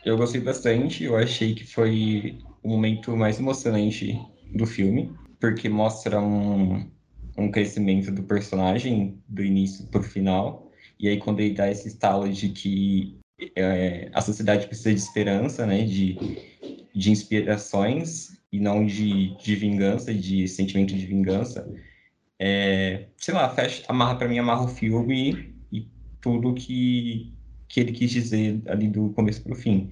eu 0.03 0.17
gostei 0.17 0.41
bastante. 0.41 1.03
Eu 1.03 1.17
achei 1.17 1.53
que 1.53 1.65
foi 1.65 2.37
o 2.63 2.69
momento 2.69 3.15
mais 3.15 3.39
emocionante 3.39 4.19
do 4.53 4.65
filme, 4.65 5.15
porque 5.39 5.69
mostra 5.69 6.19
um 6.19 6.89
um 7.41 7.51
crescimento 7.51 8.11
do 8.11 8.23
personagem 8.23 9.21
do 9.27 9.43
início 9.43 9.85
para 9.87 10.01
o 10.01 10.03
final. 10.03 10.71
E 10.99 11.07
aí, 11.07 11.17
quando 11.17 11.39
ele 11.39 11.53
dá 11.53 11.69
esse 11.69 11.87
estalo 11.87 12.29
de 12.29 12.49
que 12.49 13.19
é, 13.55 14.09
a 14.13 14.21
sociedade 14.21 14.67
precisa 14.67 14.93
de 14.93 14.99
esperança, 14.99 15.65
né, 15.65 15.83
de, 15.83 16.17
de 16.93 17.11
inspirações 17.11 18.37
e 18.51 18.59
não 18.59 18.85
de, 18.85 19.35
de 19.37 19.55
vingança, 19.55 20.13
de 20.13 20.47
sentimento 20.47 20.93
de 20.95 21.05
vingança, 21.05 21.67
é, 22.39 23.07
sei 23.17 23.33
lá, 23.33 23.49
fecha, 23.49 23.83
amarra 23.87 24.15
para 24.15 24.27
mim, 24.27 24.39
amarra 24.39 24.65
o 24.65 24.67
filme 24.67 25.55
e 25.71 25.87
tudo 26.19 26.53
que, 26.53 27.33
que 27.67 27.79
ele 27.79 27.91
quis 27.91 28.11
dizer 28.11 28.61
ali 28.67 28.87
do 28.87 29.09
começo 29.11 29.41
para 29.43 29.53
o 29.53 29.55
fim. 29.55 29.91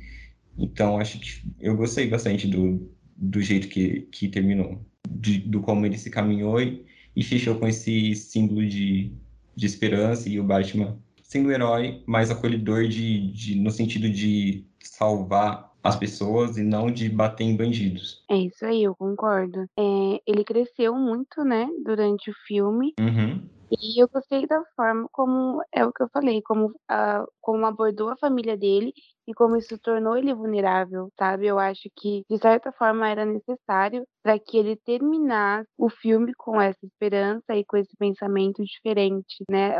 Então, 0.57 0.99
acho 0.99 1.19
que 1.19 1.43
eu 1.59 1.75
gostei 1.75 2.07
bastante 2.07 2.47
do, 2.47 2.91
do 3.15 3.41
jeito 3.41 3.67
que, 3.67 4.01
que 4.11 4.27
terminou, 4.27 4.85
de, 5.09 5.39
do 5.39 5.61
como 5.61 5.85
ele 5.85 5.97
se 5.97 6.09
caminhou 6.09 6.61
e, 6.61 6.85
e 7.19 7.23
fechou 7.23 7.55
com 7.55 7.67
esse 7.67 8.15
símbolo 8.15 8.65
de, 8.65 9.11
de 9.53 9.65
esperança 9.65 10.29
e 10.29 10.39
o 10.39 10.43
Batman 10.43 10.97
sendo 11.21 11.49
o 11.49 11.51
herói 11.51 12.01
mais 12.07 12.31
acolhedor 12.31 12.87
de, 12.87 13.29
de, 13.33 13.55
no 13.55 13.69
sentido 13.69 14.09
de 14.09 14.65
salvar 14.81 15.69
as 15.83 15.97
pessoas 15.97 16.57
e 16.57 16.63
não 16.63 16.89
de 16.89 17.09
bater 17.09 17.43
em 17.43 17.57
bandidos. 17.57 18.23
É 18.29 18.37
isso 18.37 18.65
aí, 18.65 18.83
eu 18.83 18.95
concordo. 18.95 19.65
É, 19.77 20.21
ele 20.25 20.45
cresceu 20.45 20.95
muito, 20.95 21.43
né, 21.43 21.67
durante 21.83 22.31
o 22.31 22.33
filme. 22.47 22.93
Uhum. 22.97 23.43
E 23.69 24.01
eu 24.01 24.07
gostei 24.07 24.47
da 24.47 24.63
forma 24.75 25.07
como, 25.11 25.61
é 25.73 25.85
o 25.85 25.91
que 25.91 26.01
eu 26.01 26.09
falei, 26.09 26.41
como, 26.41 26.73
a, 26.87 27.25
como 27.41 27.65
abordou 27.65 28.09
a 28.09 28.17
família 28.17 28.57
dele 28.57 28.93
e 29.29 29.33
como 29.33 29.55
isso 29.55 29.77
tornou 29.79 30.17
ele 30.17 30.33
vulnerável, 30.33 31.09
sabe? 31.17 31.45
Eu 31.47 31.59
acho 31.59 31.89
que, 31.95 32.23
de 32.29 32.37
certa 32.39 32.71
forma, 32.71 33.07
era 33.07 33.25
necessário 33.25 34.03
para 34.23 34.39
que 34.39 34.57
ele 34.57 34.75
terminasse 34.77 35.69
o 35.77 35.89
filme 35.89 36.33
com 36.35 36.59
essa 36.59 36.79
esperança 36.83 37.55
e 37.55 37.63
com 37.63 37.77
esse 37.77 37.95
pensamento 37.97 38.63
diferente, 38.63 39.43
né? 39.49 39.75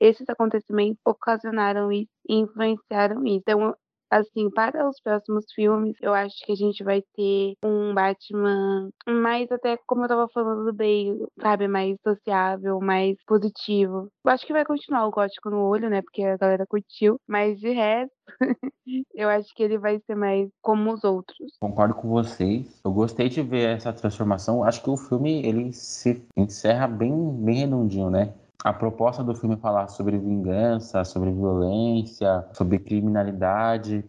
Esses 0.00 0.28
acontecimentos 0.28 1.00
ocasionaram 1.04 1.90
isso 1.90 2.10
e 2.28 2.36
influenciaram 2.36 3.24
isso. 3.26 3.38
Então, 3.38 3.74
assim, 4.10 4.50
para 4.50 4.88
os 4.88 5.00
próximos 5.00 5.44
filmes, 5.54 5.96
eu 6.00 6.14
acho 6.14 6.34
que 6.44 6.52
a 6.52 6.56
gente 6.56 6.82
vai 6.84 7.02
ter 7.14 7.54
um 7.64 7.94
Batman 7.94 8.90
mais 9.06 9.50
até, 9.50 9.76
como 9.86 10.04
eu 10.04 10.08
tava 10.08 10.28
falando 10.28 10.72
bem, 10.72 11.18
sabe, 11.40 11.68
mais 11.68 11.96
sociável, 12.02 12.80
mais 12.80 13.16
positivo. 13.26 14.08
Eu 14.24 14.30
acho 14.30 14.46
que 14.46 14.52
vai 14.52 14.64
continuar 14.64 15.06
o 15.06 15.10
gótico 15.10 15.50
no 15.50 15.62
olho, 15.62 15.88
né, 15.90 16.02
porque 16.02 16.22
a 16.22 16.36
galera 16.36 16.66
curtiu, 16.66 17.20
mas 17.26 17.58
de 17.58 17.70
resto, 17.70 18.14
eu 19.14 19.28
acho 19.28 19.54
que 19.54 19.62
ele 19.62 19.78
vai 19.78 20.00
ser 20.00 20.14
mais 20.14 20.48
como 20.60 20.92
os 20.92 21.04
outros. 21.04 21.52
Concordo 21.60 21.94
com 21.94 22.08
vocês. 22.08 22.80
Eu 22.84 22.92
gostei 22.92 23.28
de 23.28 23.42
ver 23.42 23.76
essa 23.76 23.92
transformação. 23.92 24.64
Acho 24.64 24.82
que 24.82 24.90
o 24.90 24.96
filme, 24.96 25.44
ele 25.46 25.72
se 25.72 26.26
encerra 26.36 26.86
bem, 26.86 27.12
bem 27.44 27.56
redondinho, 27.56 28.10
né? 28.10 28.34
A 28.64 28.72
proposta 28.72 29.22
do 29.22 29.34
filme 29.34 29.54
é 29.54 29.58
falar 29.58 29.88
sobre 29.88 30.18
vingança, 30.18 31.04
sobre 31.04 31.30
violência, 31.30 32.44
sobre 32.52 32.78
criminalidade, 32.78 34.04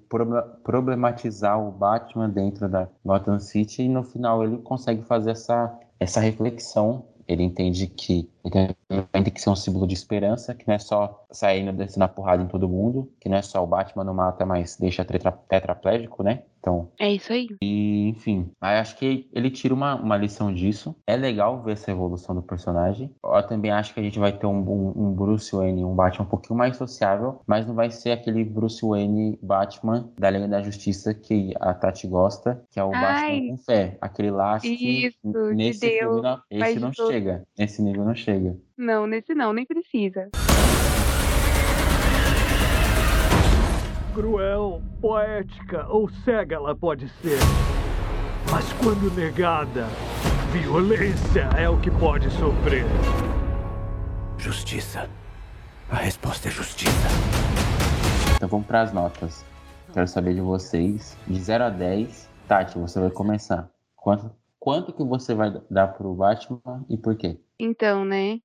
problematizar 0.64 1.60
o 1.60 1.72
Batman 1.72 2.30
dentro 2.30 2.68
da 2.68 2.88
Gotham 3.06 3.40
City 3.40 3.84
e 3.84 3.90
no 3.90 4.04
final 4.04 4.44
ele 4.44 4.58
consegue 4.58 5.04
fazer 5.04 5.32
essa, 5.32 5.78
essa 6.00 6.20
reflexão. 6.20 7.06
Ele 7.28 7.44
entende 7.44 7.88
que 7.88 8.30
ele 8.56 9.06
tem 9.12 9.34
que 9.34 9.42
ser 9.42 9.50
um 9.50 9.56
símbolo 9.56 9.88
de 9.88 9.94
esperança, 9.94 10.54
que 10.54 10.68
não 10.68 10.76
é 10.76 10.80
só 10.80 11.26
saindo 11.32 11.74
descendo 11.74 12.06
a 12.06 12.08
porrada 12.08 12.44
em 12.44 12.48
todo 12.48 12.70
mundo, 12.70 13.12
que 13.20 13.30
não 13.30 13.38
é 13.38 13.42
só 13.42 13.64
o 13.64 13.68
Batman 13.68 14.04
não 14.04 14.14
mata, 14.14 14.46
mas 14.46 14.78
deixa 14.78 15.04
tetra, 15.04 15.32
tetraplégico, 15.32 16.24
né? 16.24 16.44
Então. 16.68 16.90
É 17.00 17.12
isso 17.14 17.32
aí. 17.32 17.48
E, 17.62 18.10
enfim, 18.10 18.52
acho 18.60 18.98
que 18.98 19.30
ele 19.34 19.50
tira 19.50 19.74
uma, 19.74 19.96
uma 19.96 20.18
lição 20.18 20.54
disso. 20.54 20.96
É 21.06 21.16
legal 21.16 21.62
ver 21.62 21.74
essa 21.74 21.92
evolução 21.92 22.36
do 22.36 22.42
personagem. 22.42 23.10
Eu 23.24 23.44
também 23.48 23.72
acho 23.72 23.94
que 23.94 24.00
a 24.00 24.04
gente 24.04 24.20
vai 24.20 24.32
ter 24.32 24.46
um, 24.46 24.60
um, 24.60 24.94
um 24.96 25.12
Bruce 25.14 25.56
Wayne, 25.56 25.86
um 25.86 25.96
Batman 25.96 26.26
um 26.26 26.30
pouquinho 26.30 26.58
mais 26.58 26.76
sociável, 26.76 27.40
mas 27.48 27.66
não 27.66 27.74
vai 27.74 27.90
ser 27.90 28.12
aquele 28.12 28.44
Bruce 28.44 28.86
Wayne 28.86 29.40
Batman 29.42 30.10
da 30.18 30.30
Liga 30.30 30.48
da 30.48 30.62
Justiça 30.62 31.14
que 31.14 31.54
a 31.60 31.74
Tati 31.74 32.08
gosta, 32.08 32.62
que 32.70 32.80
é 32.80 32.84
o 32.84 32.92
Ai, 32.94 33.02
Batman 33.02 33.50
com 33.50 33.58
fé. 33.64 33.98
Aquele 34.02 34.32
lá, 34.32 34.58
isso, 34.58 35.18
nesse 35.54 35.80
de 35.80 36.00
filme, 36.00 36.22
Deus, 36.22 36.24
não, 36.24 36.42
esse 36.50 36.80
não 36.80 36.92
chega. 36.92 37.44
Nesse 37.58 37.82
nível 37.82 38.04
não 38.04 38.16
chega. 38.16 38.37
Não, 38.78 39.08
nesse 39.08 39.34
não, 39.34 39.54
nem 39.54 39.65
precisa. 39.65 40.30
cruel, 44.17 44.82
poética 45.00 45.86
ou 45.89 46.10
cega 46.10 46.56
ela 46.56 46.76
pode 46.76 47.08
ser. 47.21 47.38
Mas 48.52 48.73
quando 48.73 49.13
negada, 49.15 49.86
violência 50.52 51.41
é 51.56 51.69
o 51.69 51.80
que 51.80 51.91
pode 51.91 52.28
sofrer. 52.32 52.84
Justiça. 54.39 55.08
A 55.91 55.97
resposta 55.97 56.47
é 56.47 56.52
justiça. 56.52 57.08
Então 58.36 58.50
vamos 58.50 58.65
para 58.65 58.82
as 58.82 58.91
notas. 58.91 59.45
Quero 59.93 60.08
saber 60.08 60.34
de 60.34 60.41
vocês. 60.41 61.15
De 61.28 61.39
0 61.39 61.65
a 61.65 61.69
10, 61.69 62.28
Tati, 62.47 62.76
você 62.76 63.00
vai 63.00 63.12
começar. 63.12 63.69
Quanto, 63.95 64.32
quanto 64.68 64.92
que 64.92 65.02
você 65.02 65.34
vai 65.34 65.50
dar 65.72 65.88
pro 65.88 66.14
Batman 66.14 66.86
e 66.90 66.98
por 66.98 67.16
quê? 67.16 67.40
Então, 67.58 68.04
né? 68.04 68.40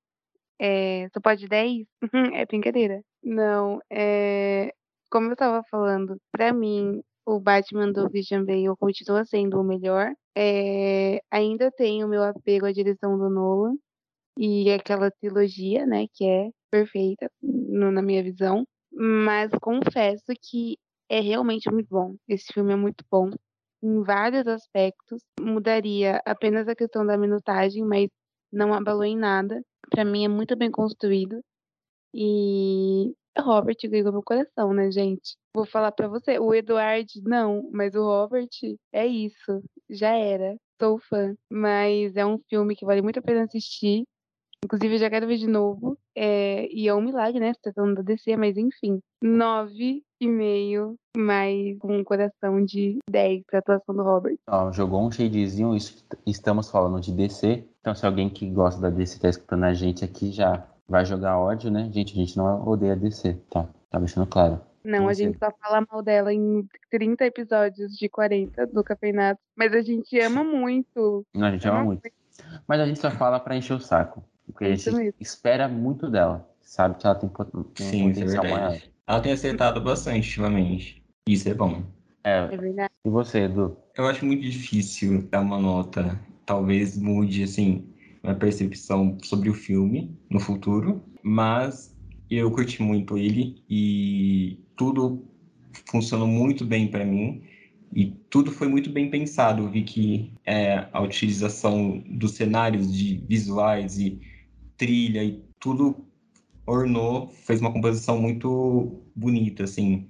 É, 0.56 1.08
só 1.12 1.20
pode 1.20 1.48
10? 1.48 1.84
é 2.40 2.46
brincadeira. 2.46 3.02
Não, 3.24 3.80
é, 3.90 4.72
como 5.10 5.32
eu 5.32 5.36
tava 5.36 5.64
falando, 5.68 6.16
pra 6.30 6.52
mim, 6.52 7.02
o 7.26 7.40
Batman 7.40 7.90
do 7.90 8.08
Christian 8.08 8.44
Bale 8.44 8.68
continua 8.78 9.24
sendo 9.24 9.60
o 9.60 9.64
melhor. 9.64 10.12
É, 10.38 11.20
ainda 11.28 11.72
tenho 11.72 12.06
meu 12.06 12.22
apego 12.22 12.66
à 12.66 12.72
direção 12.72 13.18
do 13.18 13.28
Nolan 13.28 13.74
e 14.38 14.70
aquela 14.70 15.10
trilogia, 15.10 15.84
né, 15.84 16.06
que 16.14 16.24
é 16.24 16.50
perfeita, 16.70 17.28
no- 17.42 17.90
na 17.90 18.00
minha 18.00 18.22
visão. 18.22 18.64
Mas 18.92 19.50
confesso 19.60 20.26
que 20.40 20.78
é 21.08 21.18
realmente 21.18 21.68
muito 21.68 21.88
bom. 21.90 22.14
Esse 22.28 22.52
filme 22.52 22.72
é 22.72 22.76
muito 22.76 23.04
bom 23.10 23.28
em 23.82 24.02
vários 24.02 24.46
aspectos. 24.46 25.22
Mudaria 25.40 26.20
apenas 26.26 26.68
a 26.68 26.74
questão 26.76 27.04
da 27.06 27.16
minutagem, 27.18 27.84
mas 27.84 28.08
não 28.52 28.72
abalou 28.74 29.04
em 29.04 29.16
nada. 29.16 29.62
Pra 29.90 30.04
mim 30.04 30.24
é 30.24 30.28
muito 30.28 30.56
bem 30.56 30.70
construído. 30.70 31.40
E 32.14 33.14
Robert 33.38 33.76
ganhou 33.84 34.12
meu 34.12 34.22
coração, 34.22 34.72
né, 34.74 34.90
gente? 34.90 35.36
Vou 35.54 35.66
falar 35.66 35.92
pra 35.92 36.08
você, 36.08 36.38
o 36.38 36.54
Eduard 36.54 37.08
não, 37.24 37.68
mas 37.72 37.94
o 37.94 38.02
Robert 38.02 38.48
é 38.92 39.06
isso. 39.06 39.62
Já 39.90 40.10
era. 40.16 40.56
Sou 40.80 40.98
fã. 40.98 41.34
Mas 41.50 42.16
é 42.16 42.26
um 42.26 42.38
filme 42.48 42.76
que 42.76 42.84
vale 42.84 43.02
muito 43.02 43.18
a 43.18 43.22
pena 43.22 43.44
assistir. 43.44 44.04
Inclusive, 44.64 44.94
eu 44.94 44.98
já 44.98 45.10
quero 45.10 45.26
ver 45.26 45.36
de 45.38 45.46
novo. 45.46 45.98
É, 46.16 46.66
e 46.72 46.86
é 46.88 46.94
um 46.94 47.00
milagre, 47.02 47.40
né? 47.40 47.52
Se 47.52 47.60
tratando 47.60 47.96
da 47.96 48.02
DC, 48.02 48.36
mas 48.36 48.56
enfim. 48.56 49.00
Nove 49.22 50.02
e 50.20 50.28
meio, 50.28 50.94
mas 51.16 51.76
com 51.78 51.96
um 51.98 52.04
coração 52.04 52.64
de 52.64 52.98
10 53.10 53.42
pra 53.46 53.58
atuação 53.58 53.94
do 53.94 54.02
Robert. 54.02 54.36
Ó, 54.48 54.70
jogou 54.72 55.04
um 55.04 55.10
shadezinho, 55.10 55.74
isso- 55.74 56.04
estamos 56.26 56.70
falando 56.70 57.00
de 57.00 57.12
DC. 57.12 57.64
Então, 57.80 57.94
se 57.94 58.06
alguém 58.06 58.28
que 58.30 58.48
gosta 58.48 58.80
da 58.80 58.90
DC 58.90 59.18
tá 59.20 59.28
escutando 59.28 59.64
a 59.64 59.74
gente 59.74 60.04
aqui, 60.04 60.30
já 60.30 60.64
vai 60.88 61.04
jogar 61.04 61.38
ódio, 61.38 61.70
né? 61.70 61.90
Gente, 61.92 62.12
a 62.12 62.16
gente 62.16 62.36
não 62.36 62.66
odeia 62.66 62.94
DC, 62.94 63.34
tá? 63.50 63.68
Tá 63.90 63.98
deixando 63.98 64.26
claro. 64.26 64.60
Não, 64.84 65.08
a 65.08 65.14
Você. 65.14 65.24
gente 65.24 65.38
só 65.38 65.50
fala 65.60 65.84
mal 65.90 66.02
dela 66.02 66.32
em 66.32 66.66
30 66.90 67.24
episódios 67.24 67.92
de 67.96 68.08
40 68.08 68.66
do 68.66 68.82
Cafeinato. 68.82 69.40
Mas 69.56 69.72
a 69.72 69.80
gente 69.82 70.18
ama 70.20 70.42
muito. 70.44 71.24
Não, 71.34 71.46
a 71.46 71.50
gente 71.50 71.66
ama 71.68 71.78
Ama 71.78 71.84
muito. 71.86 72.02
Mas 72.66 72.80
a 72.80 72.86
gente 72.86 72.98
só 72.98 73.10
fala 73.10 73.38
pra 73.38 73.56
encher 73.56 73.74
o 73.74 73.80
saco. 73.80 74.22
Porque 74.52 74.64
a 74.64 74.74
gente 74.74 74.90
mesmo. 74.92 75.14
espera 75.20 75.68
muito 75.68 76.10
dela. 76.10 76.48
Sabe 76.60 76.98
que 76.98 77.06
ela 77.06 77.14
tem, 77.14 77.28
pot- 77.28 77.50
tem 77.74 77.86
Sim, 77.86 78.10
é 78.10 78.12
potencial 78.14 78.44
maior. 78.44 78.70
verdade. 78.70 78.92
Ela 79.06 79.20
tem 79.20 79.32
acertado 79.32 79.80
bastante 79.80 80.26
ultimamente. 80.28 81.02
Isso 81.26 81.48
é 81.48 81.54
bom. 81.54 81.82
É, 82.24 82.48
É 82.52 82.56
verdade. 82.56 82.92
e 83.04 83.10
você, 83.10 83.40
Edu? 83.44 83.76
Eu 83.96 84.06
acho 84.06 84.24
muito 84.24 84.42
difícil 84.42 85.22
dar 85.28 85.40
uma 85.40 85.58
nota. 85.60 86.18
Talvez 86.46 86.96
mude, 86.96 87.42
assim, 87.42 87.84
minha 88.22 88.34
percepção 88.36 89.18
sobre 89.22 89.50
o 89.50 89.54
filme 89.54 90.16
no 90.30 90.40
futuro. 90.40 91.02
Mas 91.22 91.94
eu 92.30 92.50
curti 92.50 92.82
muito 92.82 93.16
ele 93.18 93.62
e 93.68 94.58
tudo 94.76 95.24
funcionou 95.90 96.26
muito 96.26 96.64
bem 96.64 96.88
para 96.88 97.04
mim. 97.04 97.42
E 97.94 98.06
tudo 98.30 98.50
foi 98.50 98.68
muito 98.68 98.90
bem 98.90 99.10
pensado. 99.10 99.62
Eu 99.64 99.68
vi 99.70 99.82
que 99.82 100.32
é, 100.44 100.88
a 100.92 101.00
utilização 101.00 101.98
dos 102.08 102.32
cenários 102.32 102.92
de 102.92 103.16
visuais 103.28 103.98
e 103.98 104.18
trilha 104.82 105.22
e 105.22 105.40
tudo 105.60 106.04
ornou, 106.66 107.28
fez 107.28 107.60
uma 107.60 107.72
composição 107.72 108.20
muito 108.20 109.00
bonita, 109.14 109.62
assim, 109.62 110.08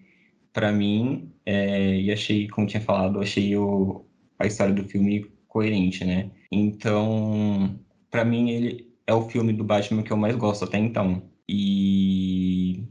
para 0.50 0.72
mim. 0.72 1.30
é, 1.44 2.00
e 2.00 2.10
achei, 2.10 2.48
como 2.48 2.66
tinha 2.66 2.80
falado, 2.80 3.20
achei 3.20 3.54
o, 3.54 4.06
a 4.38 4.46
história 4.46 4.72
do 4.72 4.84
filme 4.84 5.30
coerente, 5.46 6.04
né? 6.06 6.30
Então, 6.50 7.78
para 8.10 8.24
mim, 8.24 8.48
ele 8.48 8.90
é 9.06 9.12
o 9.12 9.28
filme 9.28 9.52
do 9.52 9.62
Batman 9.62 10.02
que 10.02 10.10
eu 10.10 10.16
mais 10.16 10.34
gosto 10.36 10.64
até 10.64 10.78
então. 10.78 11.22
E 11.46 12.84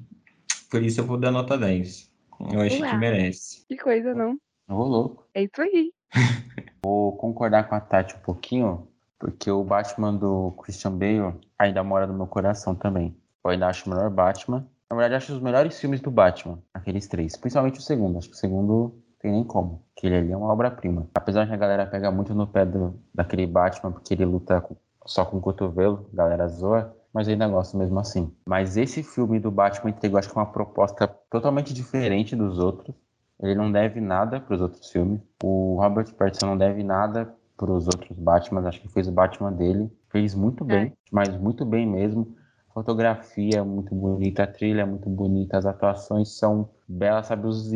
por 0.70 0.84
isso 0.84 1.02
eu 1.02 1.06
vou 1.06 1.18
dar 1.18 1.32
nota 1.32 1.58
10. 1.58 2.12
Eu 2.54 2.62
acho 2.62 2.78
que 2.78 2.96
merece. 2.98 3.66
Que 3.68 3.78
coisa, 3.78 4.14
não? 4.14 4.38
Ô, 4.70 4.84
louco. 4.84 5.26
É 5.34 5.44
isso 5.44 5.60
aí. 5.60 5.92
Vou 6.84 7.16
concordar 7.16 7.70
com 7.70 7.76
a 7.76 7.80
Tati 7.80 8.16
um 8.16 8.20
pouquinho, 8.20 8.88
porque 9.20 9.52
o 9.52 9.64
Batman 9.64 10.16
do 10.16 10.52
Christian 10.64 10.98
Bale 10.98 11.36
ainda 11.62 11.84
mora 11.84 12.08
no 12.08 12.14
meu 12.14 12.28
coração 12.28 12.76
também. 12.76 13.16
Eu 13.44 13.52
ainda 13.52 13.68
acho 13.68 13.90
o 13.90 13.94
melhor 13.94 14.10
Batman. 14.10 14.68
Na 14.90 14.96
verdade, 14.96 15.16
acho 15.16 15.34
os 15.34 15.42
melhores 15.42 15.80
filmes 15.80 16.02
do 16.02 16.12
Batman, 16.12 16.60
aqueles 16.74 17.08
três. 17.08 17.36
Principalmente 17.38 17.80
o 17.80 17.82
segundo. 17.82 18.18
Acho 18.18 18.30
que 18.30 18.36
o 18.36 18.38
segundo 18.38 18.96
tem 19.20 19.32
nem 19.32 19.44
como. 19.44 19.84
Aquele 19.98 20.16
ali 20.18 20.32
é 20.32 20.38
uma 20.38 20.52
obra-prima. 20.52 21.08
Apesar 21.16 21.48
que 21.48 21.54
a 21.54 21.58
galera 21.58 21.86
pega 21.86 22.12
muito 22.12 22.34
no 22.36 22.46
pé 22.46 22.66
do, 22.66 23.00
daquele 23.14 23.48
Batman, 23.48 23.92
porque 23.92 24.14
ele 24.14 24.26
luta 24.26 24.60
com- 24.62 24.76
só 25.06 25.24
com 25.26 25.38
o 25.38 25.42
cotovelo, 25.42 26.08
a 26.14 26.16
galera 26.18 26.48
zoa. 26.48 26.96
Mas 27.14 27.28
ainda 27.28 27.48
gosto 27.48 27.78
mesmo 27.78 28.00
assim. 28.00 28.34
Mas 28.46 28.78
esse 28.78 29.04
filme 29.04 29.40
do 29.40 29.52
Batman 29.52 29.90
entregou, 29.90 30.18
acho 30.18 30.30
que 30.30 30.36
uma 30.36 30.46
proposta 30.46 31.08
totalmente 31.30 31.74
diferente 31.74 32.36
dos 32.36 32.58
outros. 32.58 32.96
Ele 33.42 33.56
não 33.56 33.72
deve 33.72 34.00
nada 34.00 34.40
para 34.40 34.56
os 34.56 34.62
outros 34.62 34.90
filmes. 34.92 35.20
O 35.44 35.78
Robert 35.80 36.14
Pattinson 36.14 36.46
não 36.48 36.58
deve 36.58 36.84
nada 36.84 37.34
para 37.58 37.72
os 37.72 37.88
outros 37.88 38.18
Batman. 38.18 38.68
Acho 38.68 38.82
que 38.82 38.88
fez 38.88 39.08
o 39.08 39.12
Batman 39.12 39.52
dele. 39.52 39.92
Fez 40.12 40.36
muito 40.36 40.66
bem, 40.66 40.94
mas 41.12 41.30
muito 41.38 41.66
bem 41.66 41.88
mesmo. 41.88 42.36
A 42.70 42.74
fotografia 42.74 43.58
é 43.58 43.62
muito 43.62 43.94
bonita, 43.94 44.44
a 44.44 44.48
trilha 44.48 44.82
é 44.82 44.86
muito 44.86 45.10
bonita, 45.10 45.58
as 45.58 45.66
atuações 45.66 46.38
são 46.38 46.70
belas, 46.88 47.28
sabe? 47.28 47.46
Os, 47.46 47.70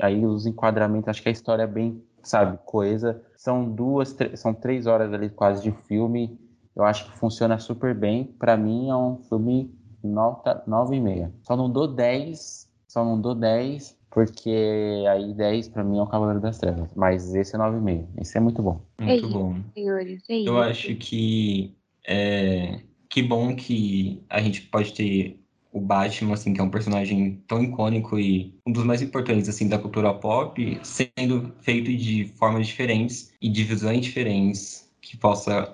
aí 0.00 0.26
os 0.26 0.46
enquadramentos, 0.46 1.08
acho 1.08 1.22
que 1.22 1.28
a 1.28 1.32
história 1.32 1.62
é 1.62 1.66
bem, 1.66 2.02
sabe, 2.22 2.58
coesa. 2.64 3.22
São 3.36 3.68
duas, 3.68 4.16
são 4.34 4.52
três 4.52 4.86
horas 4.86 5.12
ali 5.12 5.30
quase 5.30 5.62
de 5.62 5.72
filme. 5.86 6.38
Eu 6.76 6.84
acho 6.84 7.10
que 7.10 7.18
funciona 7.18 7.58
super 7.58 7.94
bem. 7.94 8.24
Para 8.24 8.56
mim 8.56 8.90
é 8.90 8.96
um 8.96 9.18
filme 9.28 9.74
nota 10.02 10.62
9,5. 10.68 11.30
Só 11.42 11.56
não 11.56 11.70
dou 11.70 11.88
10, 11.88 12.68
só 12.88 13.04
não 13.04 13.18
dou 13.18 13.34
10, 13.34 13.96
porque 14.10 15.04
aí 15.08 15.32
10 15.32 15.68
para 15.68 15.82
mim 15.82 15.98
é 15.98 16.02
o 16.02 16.06
Cavaleiro 16.06 16.40
das 16.40 16.58
Trevas. 16.58 16.90
Mas 16.94 17.34
esse 17.34 17.56
é 17.56 17.58
9,5. 17.58 18.06
Esse 18.18 18.36
é 18.36 18.40
muito 18.40 18.62
bom. 18.62 18.80
Muito 19.00 19.26
isso. 19.26 19.32
bom. 19.32 19.56
Senhores, 19.74 20.22
é 20.28 20.36
isso. 20.36 20.48
Eu 20.48 20.58
acho 20.58 20.94
que 20.96 21.74
é 22.06 22.80
que 23.08 23.22
bom 23.22 23.54
que 23.54 24.22
a 24.30 24.40
gente 24.40 24.62
pode 24.62 24.94
ter 24.94 25.38
o 25.70 25.80
Batman, 25.80 26.34
assim, 26.34 26.52
que 26.54 26.60
é 26.60 26.64
um 26.64 26.70
personagem 26.70 27.42
tão 27.46 27.62
icônico 27.62 28.18
e 28.18 28.54
um 28.66 28.72
dos 28.72 28.84
mais 28.84 29.02
importantes, 29.02 29.48
assim, 29.48 29.68
da 29.68 29.78
cultura 29.78 30.12
pop, 30.14 30.80
sendo 30.82 31.52
feito 31.60 31.94
de 31.94 32.26
formas 32.38 32.66
diferentes 32.66 33.32
e 33.40 33.48
de 33.48 33.64
visões 33.64 34.00
diferentes, 34.00 34.90
que 35.00 35.16
possa 35.16 35.72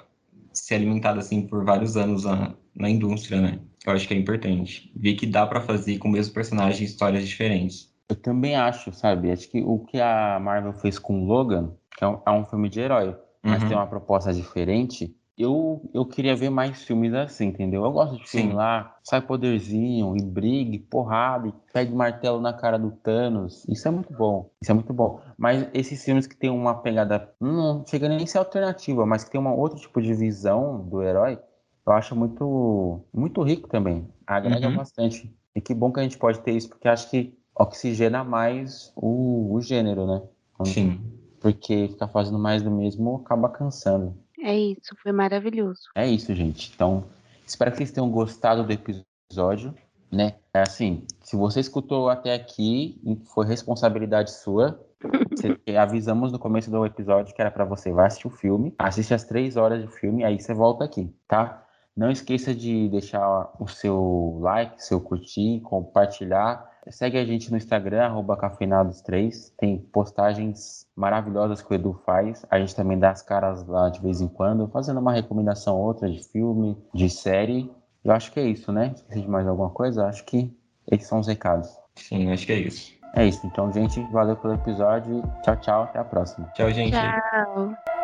ser 0.53 0.77
alimentado, 0.77 1.19
assim, 1.21 1.43
por 1.47 1.65
vários 1.65 1.97
anos 1.97 2.25
na, 2.25 2.55
na 2.75 2.89
indústria, 2.91 3.41
né? 3.41 3.61
Eu 3.87 3.93
acho 3.93 4.07
que 4.07 4.15
é 4.15 4.17
importante. 4.17 4.93
Ver 4.97 5.15
que 5.15 5.27
dá 5.27 5.47
pra 5.47 5.61
fazer 5.61 5.99
com 5.99 6.09
o 6.09 6.13
mesmo 6.13 6.35
personagem 6.35 6.85
histórias 6.85 7.27
diferentes. 7.27 7.93
Eu 8.09 8.17
também 8.17 8.57
acho, 8.57 8.93
sabe? 8.93 9.31
Acho 9.31 9.49
que 9.51 9.61
o 9.63 9.81
que 9.81 10.01
a 10.01 10.39
Marvel 10.41 10.73
fez 10.73 10.99
com 10.99 11.25
Logan, 11.25 11.73
que 11.97 12.05
é 12.05 12.09
um, 12.09 12.21
é 12.27 12.31
um 12.31 12.45
filme 12.45 12.69
de 12.69 12.81
herói, 12.81 13.15
mas 13.43 13.63
Uhum. 13.63 13.69
tem 13.69 13.77
uma 13.77 13.87
proposta 13.87 14.33
diferente. 14.33 15.15
Eu, 15.39 15.89
eu 15.95 16.05
queria 16.05 16.35
ver 16.35 16.51
mais 16.51 16.83
filmes 16.83 17.15
assim, 17.15 17.47
entendeu? 17.47 17.85
Eu 17.85 17.93
gosto 17.93 18.17
de 18.17 18.29
filme 18.29 18.51
Sim. 18.51 18.57
lá, 18.57 18.97
sai 19.05 19.21
poderzinho, 19.23 20.17
e 20.17 20.21
briga, 20.23 20.75
e 20.75 20.79
porrada, 20.81 21.47
e 21.49 21.55
pega 21.73 21.95
martelo 21.95 22.41
na 22.41 22.53
cara 22.53 22.77
do 22.77 22.91
Thanos. 22.91 23.65
Isso 23.69 23.87
é 23.87 23.91
muito 23.91 24.13
bom. 24.13 24.51
Isso 24.61 24.71
é 24.73 24.75
muito 24.75 24.93
bom. 24.93 25.21
Mas 25.39 25.69
esses 25.73 26.05
filmes 26.05 26.27
que 26.27 26.37
tem 26.37 26.51
uma 26.51 26.75
pegada. 26.75 27.33
Não 27.41 27.85
chega 27.87 28.09
nem 28.09 28.25
a 28.25 28.27
ser 28.27 28.39
alternativa, 28.39 29.07
mas 29.07 29.23
que 29.23 29.31
tem 29.31 29.41
uma 29.41 29.55
outro 29.55 29.79
tipo 29.79 30.03
de 30.03 30.13
visão 30.13 30.81
do 30.89 31.03
herói, 31.03 31.39
eu 31.87 31.93
acho 31.93 32.17
muito, 32.17 33.01
muito 33.15 33.41
rico 33.43 33.69
também. 33.69 34.09
Agrega 34.27 34.69
Uhum. 34.69 34.75
bastante. 34.77 35.33
E 35.55 35.61
que 35.61 35.73
bom 35.73 35.93
que 35.93 36.01
a 36.01 36.03
gente 36.03 36.19
pode 36.19 36.41
ter 36.41 36.53
isso, 36.53 36.69
porque 36.69 36.89
acho 36.89 37.09
que 37.11 37.39
oxigena 37.55 38.25
mais 38.25 38.93
o, 38.97 39.55
o 39.55 39.61
gênero, 39.61 40.05
né? 40.07 40.23
Sim. 40.65 41.01
Porque 41.41 41.89
ficar 41.89 42.09
fazendo 42.09 42.39
mais 42.39 42.63
do 42.63 42.71
mesmo 42.71 43.17
acaba 43.17 43.49
cansando. 43.49 44.17
É 44.41 44.57
isso, 44.57 44.95
foi 45.03 45.13
maravilhoso. 45.13 45.81
É 45.95 46.07
isso, 46.07 46.35
gente. 46.35 46.73
Então, 46.75 47.05
espero 47.47 47.71
que 47.71 47.79
vocês 47.79 47.91
tenham 47.91 48.11
gostado 48.11 48.65
do 48.65 48.73
episódio, 48.73 49.75
né? 50.11 50.35
É 50.55 50.63
assim, 50.63 51.05
se 51.23 51.37
você 51.37 51.61
escutou 51.61 52.09
até 52.09 52.35
aqui, 52.35 53.01
foi 53.35 53.47
responsabilidade 53.47 54.31
sua. 54.33 54.81
Você- 55.31 55.77
avisamos 55.77 56.33
no 56.33 56.39
começo 56.41 56.69
do 56.71 56.85
episódio 56.85 57.33
que 57.33 57.41
era 57.41 57.53
pra 57.53 57.65
você 57.65 57.93
vai 57.93 58.09
assistir 58.09 58.27
o 58.27 58.31
filme, 58.31 58.75
assiste 58.77 59.15
as 59.15 59.23
três 59.23 59.57
horas 59.57 59.81
de 59.81 59.87
filme, 59.87 60.25
aí 60.25 60.41
você 60.41 60.53
volta 60.53 60.85
aqui, 60.85 61.09
tá? 61.29 61.65
Não 61.97 62.11
esqueça 62.11 62.53
de 62.53 62.89
deixar 62.89 63.53
o 63.61 63.69
seu 63.69 64.39
like, 64.41 64.83
seu 64.83 65.01
curtir, 65.01 65.61
compartilhar. 65.61 66.69
Segue 66.91 67.19
a 67.19 67.25
gente 67.25 67.51
no 67.51 67.57
Instagram, 67.57 68.05
arroba 68.05 68.37
cafeinados3. 68.37 69.53
Tem 69.57 69.79
postagens 69.79 70.87
maravilhosas 70.97 71.63
que 71.63 71.73
o 71.73 71.75
Edu 71.75 72.01
faz. 72.05 72.45
A 72.51 72.59
gente 72.59 72.75
também 72.75 72.99
dá 72.99 73.11
as 73.11 73.23
caras 73.23 73.67
lá 73.67 73.89
de 73.89 74.01
vez 74.01 74.21
em 74.21 74.29
quando, 74.29 74.69
fazendo 74.69 75.01
uma 75.01 75.13
recomendação 75.13 75.77
ou 75.77 75.87
outra 75.87 76.11
de 76.11 76.23
filme, 76.25 76.77
de 76.95 77.09
série. 77.11 77.71
Eu 78.05 78.13
acho 78.13 78.33
que 78.33 78.41
é 78.41 78.45
isso, 78.45 78.73
né? 78.73 78.93
Esqueci 78.95 79.21
de 79.21 79.29
mais 79.29 79.47
alguma 79.47 79.71
coisa? 79.71 80.07
Acho 80.07 80.25
que 80.25 80.57
esses 80.91 81.07
são 81.07 81.21
os 81.21 81.27
recados. 81.27 81.69
Sim, 81.97 82.33
acho 82.33 82.47
que 82.47 82.53
é 82.53 82.59
isso. 82.61 82.93
É 83.15 83.27
isso. 83.27 83.47
Então, 83.47 83.73
gente, 83.73 84.01
valeu 84.13 84.37
pelo 84.37 84.55
episódio. 84.55 85.23
Tchau, 85.43 85.57
tchau. 85.57 85.83
Até 85.85 85.99
a 85.99 86.05
próxima. 86.05 86.47
Tchau, 86.55 86.71
gente. 86.71 86.93
Tchau. 86.93 87.98